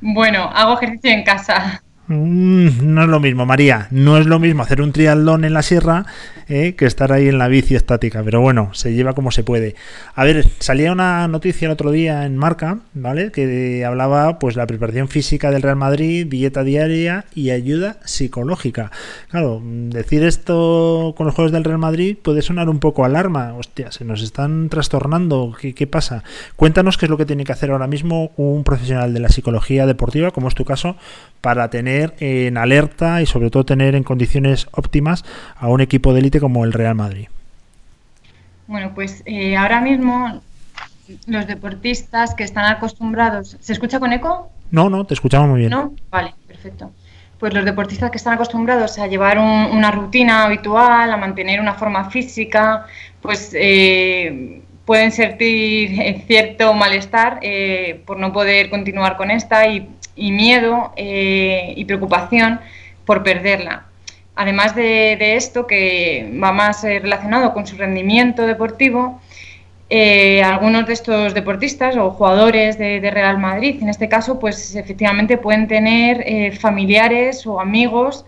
[0.00, 1.82] Bueno, hago ejercicio en casa.
[2.06, 3.88] Mm, no es lo mismo, María.
[3.90, 6.06] No es lo mismo hacer un triatlón en la sierra
[6.48, 8.22] eh, que estar ahí en la bici estática.
[8.22, 9.74] Pero bueno, se lleva como se puede.
[10.14, 13.32] A ver, salía una noticia el otro día en Marca, ¿vale?
[13.32, 18.90] Que hablaba pues la preparación física del Real Madrid, dieta diaria y ayuda psicológica.
[19.30, 23.54] Claro, decir esto con los juegos del Real Madrid puede sonar un poco alarma.
[23.54, 25.54] Hostia, se nos están trastornando.
[25.60, 26.24] ¿Qué, qué pasa?
[26.56, 29.86] Cuéntanos qué es lo que tiene que hacer ahora mismo un profesional de la psicología
[29.86, 30.96] deportiva, como es tu caso,
[31.40, 35.24] para tener en alerta y sobre todo tener en condiciones óptimas
[35.56, 37.28] a un equipo de élite como el Real Madrid.
[38.66, 40.40] Bueno, pues eh, ahora mismo
[41.26, 43.56] los deportistas que están acostumbrados...
[43.60, 44.50] ¿Se escucha con eco?
[44.70, 45.70] No, no, te escuchamos muy bien.
[45.70, 45.92] ¿No?
[46.10, 46.90] Vale, perfecto.
[47.38, 51.74] Pues los deportistas que están acostumbrados a llevar un- una rutina habitual, a mantener una
[51.74, 52.86] forma física,
[53.20, 60.30] pues eh, pueden sentir cierto malestar eh, por no poder continuar con esta y, y
[60.30, 62.60] miedo eh, y preocupación
[63.04, 63.86] por perderla.
[64.34, 69.20] Además de, esto, que va más eh, relacionado con su rendimiento deportivo,
[69.90, 75.36] eh, algunos de estos deportistas o jugadores de, Real Madrid, en este caso, pues efectivamente
[75.36, 78.24] pueden tener eh, familiares o amigos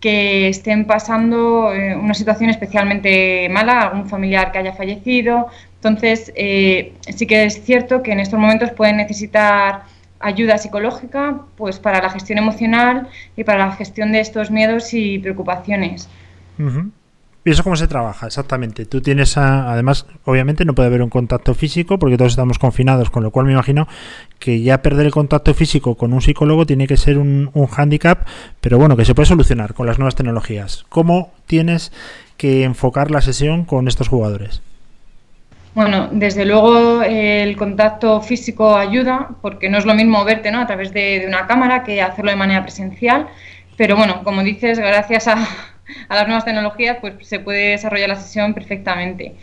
[0.00, 5.48] que estén pasando una situación especialmente mala, algún familiar que haya fallecido.
[5.74, 9.82] Entonces, sí que es cierto que en estos momentos pueden necesitar
[10.20, 15.18] ayuda psicológica pues para la gestión emocional y para la gestión de estos miedos y
[15.18, 16.08] preocupaciones.
[16.58, 16.90] Ujú.
[17.44, 18.26] ¿Y eso cómo se trabaja?
[18.26, 18.84] Exactamente.
[18.84, 23.08] Tú tienes, a- además, obviamente no puede haber un contacto físico porque todos estamos confinados,
[23.10, 23.86] con lo cual me imagino
[24.38, 28.26] que ya perder el contacto físico con un psicólogo tiene que ser un, un hándicap,
[28.60, 30.84] pero bueno, que se puede solucionar con las nuevas tecnologías.
[30.90, 31.90] ¿Cómo tienes
[32.36, 34.60] que enfocar la sesión con estos jugadores?
[35.74, 40.60] Bueno, desde luego eh, el contacto físico ayuda, porque no es lo mismo verte ¿no?
[40.60, 43.28] a través de, una cámara que hacerlo de manera presencial,
[43.76, 45.36] pero bueno, como dices, gracias a,
[46.08, 49.34] las nuevas tecnologías, pues se puede desarrollar la sesión perfectamente.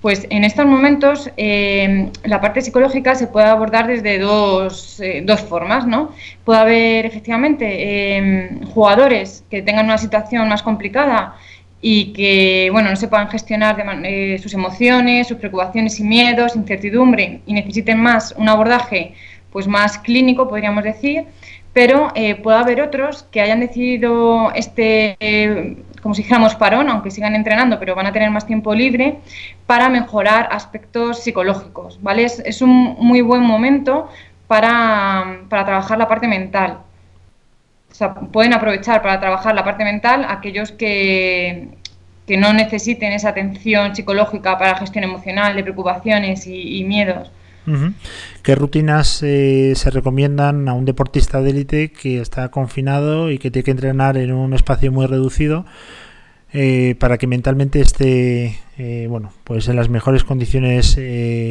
[0.00, 5.40] Pues en estos momentos eh, la parte psicológica se puede abordar desde dos, eh, dos
[5.42, 6.12] formas, ¿no?
[6.44, 11.36] Puede haber efectivamente jugadores que tengan una situación más complicada
[11.84, 16.56] y que bueno no se puedan gestionar de eh, sus emociones, sus preocupaciones y miedos,
[16.56, 19.14] incertidumbre y necesiten más un abordaje
[19.50, 21.26] pues más clínico podríamos decir,
[21.74, 27.10] pero eh, puede haber otros que hayan decidido este eh, como si dijéramos parón, aunque
[27.10, 29.18] sigan entrenando, pero van a tener más tiempo libre
[29.66, 32.24] para mejorar aspectos psicológicos, ¿vale?
[32.24, 34.08] Es, es un muy buen momento
[34.48, 36.78] para, para trabajar la parte mental.
[38.32, 41.68] Pueden aprovechar para trabajar la parte mental aquellos que,
[42.26, 47.30] que no necesiten esa atención psicológica para gestión emocional de preocupaciones y, miedos.
[48.42, 53.50] ¿Qué rutinas eh, se recomiendan a un deportista de élite que está confinado y que
[53.52, 55.64] tiene que entrenar en un espacio muy reducido
[56.52, 60.98] eh, para que mentalmente esté eh, bueno pues en las mejores condiciones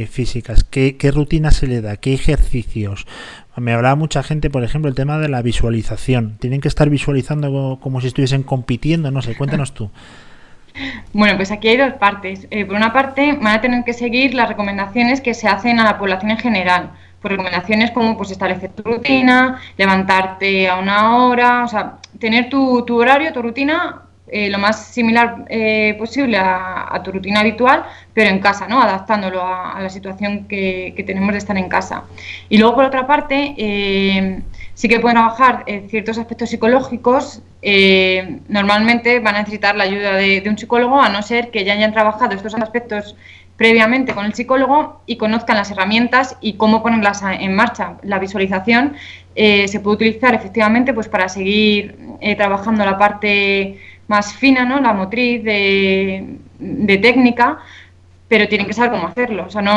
[0.09, 0.65] físicas?
[0.65, 1.95] ¿Qué, ¿Qué rutinas se le da?
[1.95, 3.07] ¿Qué ejercicios?
[3.57, 6.37] Me hablaba mucha gente, por ejemplo, el tema de la visualización.
[6.39, 9.89] Tienen que estar visualizando como, si estuviesen compitiendo, no sé, cuéntanos tú.
[11.11, 12.47] Bueno, pues aquí hay dos partes.
[12.49, 15.83] Eh, por una parte, van a tener que seguir las recomendaciones que se hacen a
[15.83, 16.91] la población en general.
[17.21, 22.85] Pues recomendaciones como pues establecer tu rutina, levantarte a una hora, o sea, tener tu,
[22.85, 24.03] tu horario, tu rutina
[24.33, 28.81] eh, lo más similar eh, posible a, tu rutina habitual, pero en casa, ¿no?
[28.81, 32.05] Adaptándolo a, la situación que, tenemos de estar en casa.
[32.47, 34.41] Y luego, por otra parte, eh,
[34.73, 37.41] sí que pueden trabajar ciertos aspectos psicológicos.
[38.47, 41.91] normalmente van a necesitar la ayuda de, un psicólogo, a no ser que ya hayan
[41.91, 43.17] trabajado estos aspectos
[43.57, 47.97] previamente con el psicólogo y conozcan las herramientas y cómo ponerlas en marcha.
[48.01, 48.95] La visualización
[49.35, 51.97] se puede utilizar efectivamente pues para seguir
[52.37, 53.77] trabajando la parte
[54.11, 54.79] más fina, ¿no?
[54.81, 56.37] la motriz de,
[57.01, 57.59] técnica,
[58.27, 59.45] pero tienen que saber cómo hacerlo.
[59.47, 59.73] O sea, no,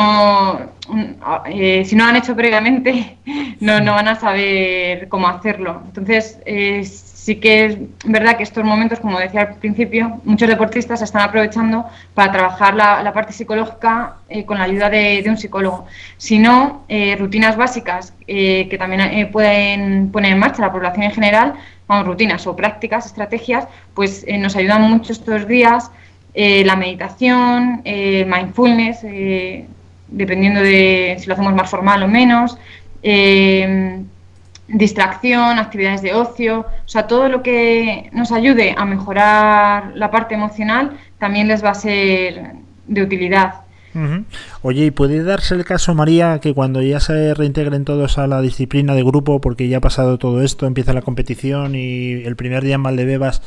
[1.29, 3.17] a- eh, si no lo han hecho previamente,
[3.61, 5.81] no, no van a saber cómo hacerlo.
[5.85, 11.01] Entonces, eh, sí que es verdad que estos momentos, como decía al principio, muchos deportistas
[11.01, 15.85] están aprovechando para trabajar la, parte psicológica eh, con la ayuda de, de un psicólogo.
[16.17, 16.83] Si no,
[17.19, 21.49] rutinas básicas que también pueden poner en marcha la población en general,
[21.87, 25.91] rutinas o prácticas, estrategias, pues eh, nos ayudan mucho estos días
[26.33, 29.67] eh, la meditación, eh, mindfulness, eh,
[30.07, 32.57] dependiendo de si lo hacemos más formal o menos,
[33.01, 34.01] eh,
[34.67, 40.35] distracción, actividades de ocio, o sea, todo lo que nos ayude a mejorar la parte
[40.35, 42.53] emocional también les va a ser
[42.87, 43.64] de utilidad.
[44.61, 48.41] Oye, ¿y puede darse el caso, María, que cuando ya se reintegren todos a la
[48.41, 52.63] disciplina de grupo, porque ya ha pasado todo esto, empieza la competición y el primer
[52.63, 53.41] día en Valdebebas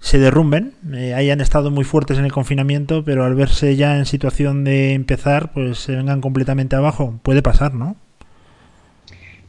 [0.00, 4.06] se derrumben, eh, hayan estado muy fuertes en el confinamiento, pero al verse ya en
[4.06, 7.18] situación de empezar, pues se vengan completamente abajo?
[7.22, 7.96] Puede pasar, ¿no?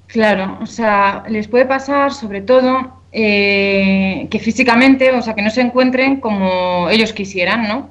[0.07, 5.49] Claro, o sea, les puede pasar sobre todo eh, que físicamente, o sea, que no
[5.49, 7.89] se encuentren como ellos quisieran, ¿no?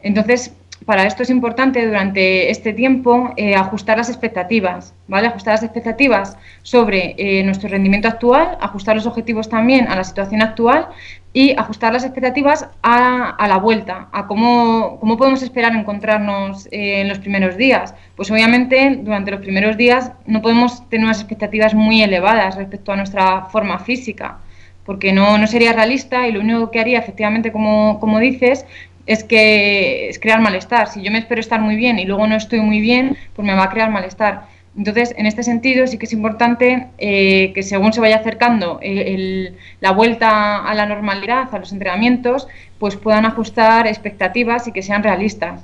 [0.00, 0.54] Entonces,
[0.84, 5.28] para esto es importante durante este tiempo eh, ajustar las expectativas, ¿vale?
[5.28, 10.42] Ajustar las expectativas sobre eh, nuestro rendimiento actual, ajustar los objetivos también a la situación
[10.42, 10.88] actual
[11.32, 17.00] y ajustar las expectativas a, a la vuelta, a cómo, cómo podemos esperar encontrarnos eh,
[17.00, 17.94] en los primeros días.
[18.16, 22.96] Pues obviamente durante los primeros días no podemos tener unas expectativas muy elevadas respecto a
[22.96, 24.38] nuestra forma física,
[24.84, 28.66] porque no, sería realista y lo único que haría efectivamente, como dices,
[29.06, 30.88] es que es crear malestar.
[30.88, 33.54] Si yo me espero estar muy bien y luego no estoy muy bien, pues me
[33.54, 34.46] va a crear malestar.
[34.76, 39.56] Entonces, en este sentido, sí que es importante eh, que según se vaya acercando el,
[39.80, 42.48] la vuelta a la normalidad, a los entrenamientos,
[42.78, 45.62] pues puedan ajustar expectativas y que sean realistas.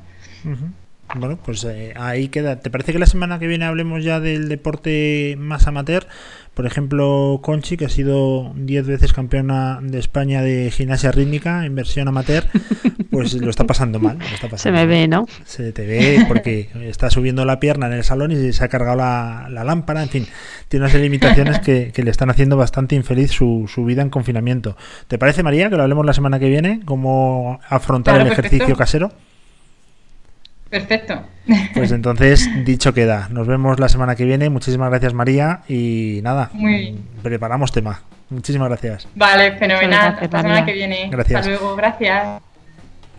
[1.15, 2.61] Bueno, pues eh, ahí queda.
[2.61, 6.07] ¿Te parece que la semana que viene hablemos ya del deporte más amateur?
[6.53, 11.75] Por ejemplo, Conchi, que ha sido 10 veces campeona de España de gimnasia rítmica en
[11.77, 12.45] versión amateur,
[13.13, 14.19] pues lo está pasando mal.
[14.19, 14.89] lo está pasando Se me mal.
[14.89, 15.27] ve, ¿no?
[15.45, 18.97] Se te ve porque está subiendo la pierna en el salón y se ha cargado
[18.97, 20.03] la, la lámpara.
[20.03, 20.27] En fin,
[20.69, 24.77] tiene unas limitaciones que, que le están haciendo bastante infeliz su, su vida en confinamiento.
[25.07, 26.81] ¿Te parece, María, que lo hablemos la semana que viene?
[26.85, 28.79] ¿Cómo afrontar Claro, el ejercicio perfecto.
[28.79, 29.13] casero?
[30.71, 31.23] Perfecto.
[31.75, 33.29] Pues entonces, dicho queda.
[33.31, 34.51] Nos vemos la semana que viene.
[34.51, 35.61] Muchísimas gracias, María.
[35.69, 37.09] Y nada, Muy bien.
[37.23, 38.03] preparamos tema.
[38.29, 39.09] Muchísimas gracias.
[39.15, 39.89] Vale, fenomenal.
[39.91, 40.65] Gracias, Hasta la semana María.
[40.67, 41.09] que viene.
[41.11, 41.41] Gracias.
[41.41, 42.43] Hasta luego, gracias.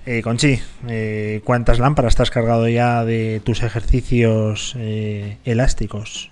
[0.05, 6.31] Eh, Conchi, eh, ¿cuántas lámparas te has cargado ya de tus ejercicios eh, elásticos?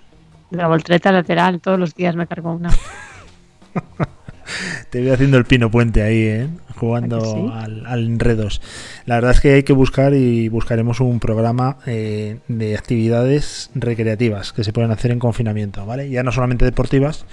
[0.50, 2.70] La voltereta lateral, todos los días me cargo una.
[4.90, 6.48] Te veo haciendo el pino puente ahí, ¿eh?
[6.76, 7.18] jugando
[7.52, 8.60] al, al enredos.
[9.04, 14.52] La verdad es que hay que buscar y buscaremos un programa eh, de actividades recreativas
[14.52, 16.08] que se pueden hacer en confinamiento, ¿vale?
[16.08, 17.26] Ya no solamente deportivas,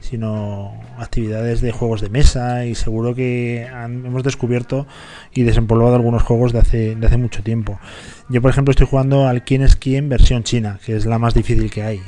[0.00, 4.86] sino actividades de juegos de mesa y seguro que han- hemos descubierto
[5.34, 7.78] y desempolvado algunos juegos de hace, de hace mucho tiempo.
[8.28, 11.34] Yo, por ejemplo, estoy jugando al Quién es quién versión china, que es la más
[11.34, 12.00] difícil que hay.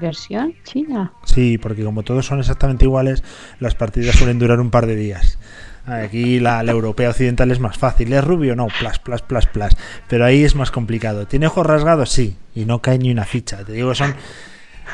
[0.00, 1.12] Versión china.
[1.24, 3.22] Sí, porque como todos son exactamente iguales,
[3.58, 5.38] las partidas suelen durar un par de días.
[5.86, 8.12] Aquí la, la europea occidental es más fácil.
[8.12, 8.54] ¿Es rubio?
[8.54, 9.76] No, plas, plas, plas, plas.
[10.08, 11.26] Pero ahí es más complicado.
[11.26, 12.10] ¿Tiene ojos rasgados?
[12.10, 12.36] Sí.
[12.54, 13.64] Y no cae ni una ficha.
[13.64, 14.14] Te digo son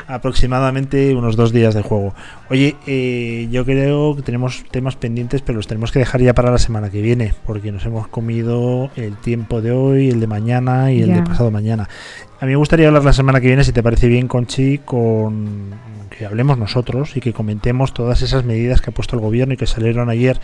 [0.07, 2.13] aproximadamente unos dos días de juego.
[2.49, 6.51] Oye, eh, yo creo que tenemos temas pendientes, pero los tenemos que dejar ya para
[6.51, 10.91] la semana que viene, porque nos hemos comido el tiempo de hoy, el de mañana
[10.91, 11.89] y el de pasado mañana.
[12.39, 15.71] A mí me gustaría hablar la semana que viene, si te parece bien, Conchi, con
[16.15, 19.57] que hablemos nosotros y que comentemos todas esas medidas que ha puesto el gobierno y
[19.57, 20.39] que salieron ayer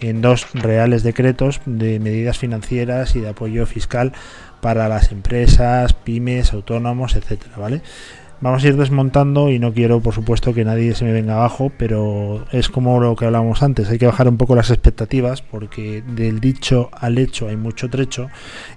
[0.00, 4.12] en dos reales decretos de medidas financieras y de apoyo fiscal
[4.60, 7.82] para las empresas, pymes, autónomos, etcétera, ¿vale?
[8.42, 11.70] Vamos a ir desmontando y no quiero, por supuesto, que nadie se me venga abajo,
[11.78, 16.02] pero es como lo que hablábamos antes, hay que bajar un poco las expectativas porque
[16.02, 18.30] del dicho al hecho hay mucho trecho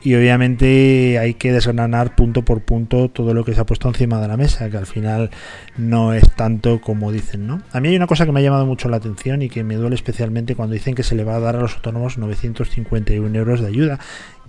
[0.04, 4.22] y obviamente hay que desgranar punto por punto todo lo que se ha puesto encima
[4.22, 5.32] de la mesa, que al final
[5.78, 7.64] no es tanto como dicen, ¿no?
[7.72, 9.78] A mí hay una cosa que me ha llamado mucho la atención y que me
[9.78, 13.62] duele especialmente cuando dicen que se le va a dar a los autónomos 951 euros
[13.62, 14.00] de ayuda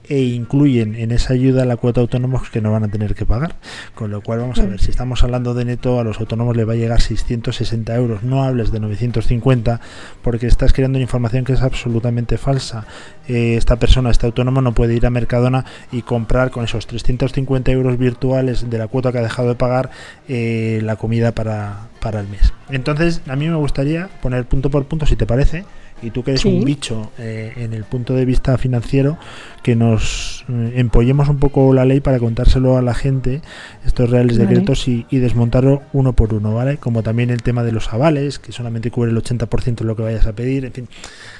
[0.09, 3.27] e incluyen en esa ayuda la cuota de autónomos que no van a tener que
[3.27, 3.57] pagar.
[3.95, 6.65] Con lo cual, vamos a ver, si estamos hablando de neto, a los autónomos le
[6.65, 8.23] va a llegar 660 euros.
[8.23, 9.81] No hables de 950
[10.23, 12.87] porque estás creando una información que es absolutamente falsa.
[13.28, 17.70] Eh, esta persona, este autónomo, no puede ir a Mercadona y comprar con esos 350
[17.73, 19.91] euros virtuales de la cuota que ha dejado de pagar
[20.28, 22.53] eh, la comida para, para el mes.
[22.70, 25.65] Entonces, a mí me gustaría poner punto por punto, si te parece,
[26.02, 26.48] y tú que eres Sí.
[26.48, 29.18] un bicho eh, en el punto de vista financiero,
[29.62, 33.43] que nos eh, empollemos un poco la ley para contárselo a la gente,
[33.85, 34.48] estos reales Vale.
[34.51, 36.77] decretos, y, y desmontarlo uno por uno, ¿vale?
[36.78, 40.02] Como también el tema de los avales, que solamente cubre el 80% de lo que
[40.02, 40.89] vayas a pedir, en fin.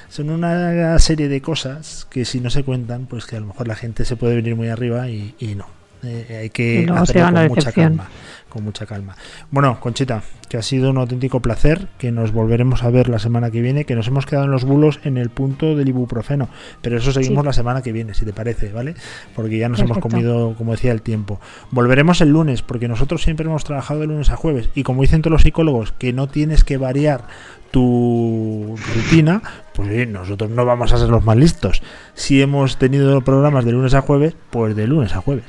[0.09, 3.67] Son una serie de cosas que si no se cuentan, pues que a lo mejor
[3.67, 5.65] la gente se puede venir muy arriba y, y no.
[6.03, 8.07] Eh, hay que se hacerlo con mucha calma
[8.49, 9.15] con mucha calma.
[9.51, 13.51] Bueno, Conchita, que ha sido un auténtico placer, que nos volveremos a ver la semana
[13.51, 16.49] que viene, que nos hemos quedado en los bulos en el punto del ibuprofeno,
[16.81, 17.45] pero eso seguimos Sí.
[17.47, 18.95] la semana que viene, si te parece, ¿vale?
[19.35, 21.39] Porque ya nos hemos comido, como decía, el tiempo.
[21.71, 25.21] Volveremos el lunes, porque nosotros siempre hemos trabajado de lunes a jueves, y como dicen
[25.21, 27.25] todos los psicólogos, que no tienes que variar
[27.71, 29.41] tu rutina,
[29.73, 31.81] pues bien, nosotros no vamos a ser los más listos.
[32.13, 35.43] Si hemos tenido programas de lunes a jueves, pues de lunes a jueves.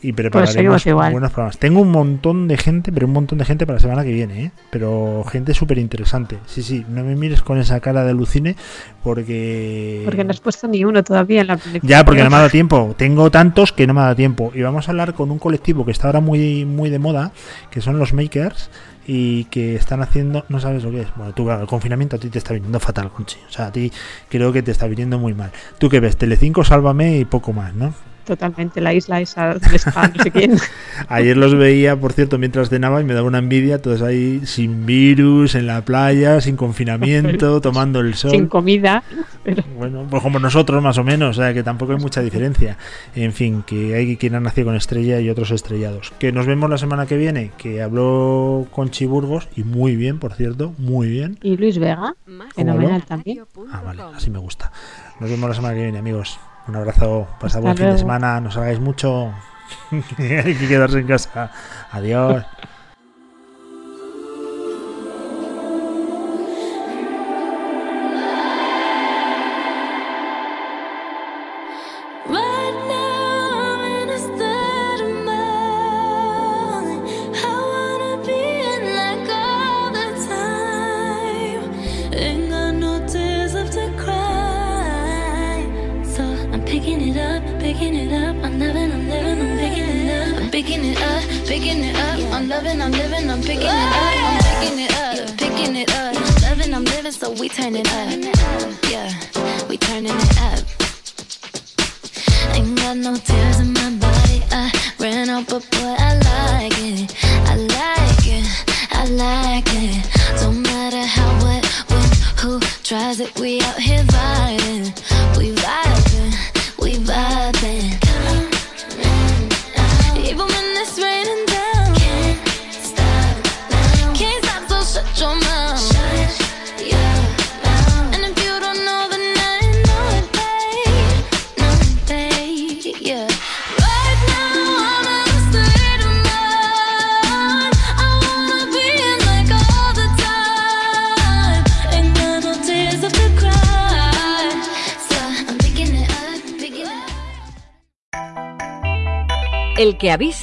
[0.00, 1.12] Y prepararemos seguimos igual.
[1.12, 1.58] buenos programas.
[1.58, 4.44] Tengo un montón de gente, pero un montón de gente para la semana que viene,
[4.44, 4.50] ¿eh?
[4.70, 6.38] Pero gente súper interesante.
[6.46, 8.54] Sí, sí, no me mires con esa cara de alucine
[9.02, 10.02] porque...
[10.04, 12.50] Porque no has puesto ni uno todavía en la Ya, porque no me ha dado
[12.50, 12.94] tiempo.
[12.96, 14.52] Tengo tantos que no me ha dado tiempo.
[14.54, 17.32] Y vamos a hablar con un colectivo que está ahora muy, muy de moda,
[17.70, 18.70] que son los makers,
[19.06, 21.08] y que están haciendo, no sabes lo que es.
[21.16, 23.38] Bueno, tú, claro, el confinamiento a ti te está viniendo fatal, Conchi.
[23.48, 23.90] O sea, a ti
[24.28, 25.50] creo que te está viniendo muy mal.
[25.78, 26.18] ¿Tú qué ves?
[26.18, 27.94] Telecinco, Sálvame y poco más, ¿no?
[28.28, 30.58] Totalmente, la isla esa donde está no sé quién.
[31.08, 34.84] Ayer los veía, por cierto, mientras cenaba y me daba una envidia, todos ahí sin
[34.84, 38.32] virus, en la playa, sin confinamiento, tomando el sol.
[38.32, 39.02] Sin comida.
[39.44, 42.76] Pero Bueno, pues como nosotros más o menos, o sea que tampoco hay mucha diferencia.
[43.14, 46.12] En fin, que hay quien ha nacido con estrella y otros estrellados.
[46.18, 50.34] Que nos vemos la semana que viene, que habló con Chiburgos y muy bien, por
[50.34, 51.38] cierto, muy bien.
[51.42, 52.14] Y Luis Vega,
[52.54, 53.40] fenomenal también.
[53.72, 54.70] Ah, vale, así me gusta.
[55.18, 56.38] Nos vemos la semana que viene, amigos.
[56.68, 59.32] Un abrazo, pasad buen fin de semana, no salgáis mucho.
[59.90, 61.50] hay que quedarse en casa.
[61.90, 62.44] Adiós.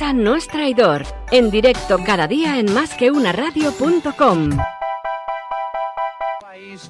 [0.05, 1.03] Sasa no es traidor.
[1.31, 4.51] En directo cada día en más que una radio.com.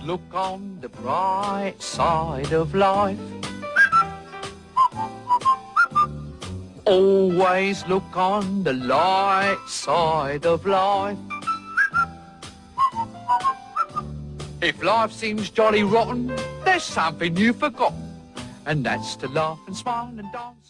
[0.03, 3.17] Look on the bright side of life.
[6.83, 11.17] Always look on the light side of life.
[14.61, 16.35] If life seems jolly rotten,
[16.65, 18.03] there's something you've forgotten,
[18.65, 20.64] and that's to laugh and smile and dance.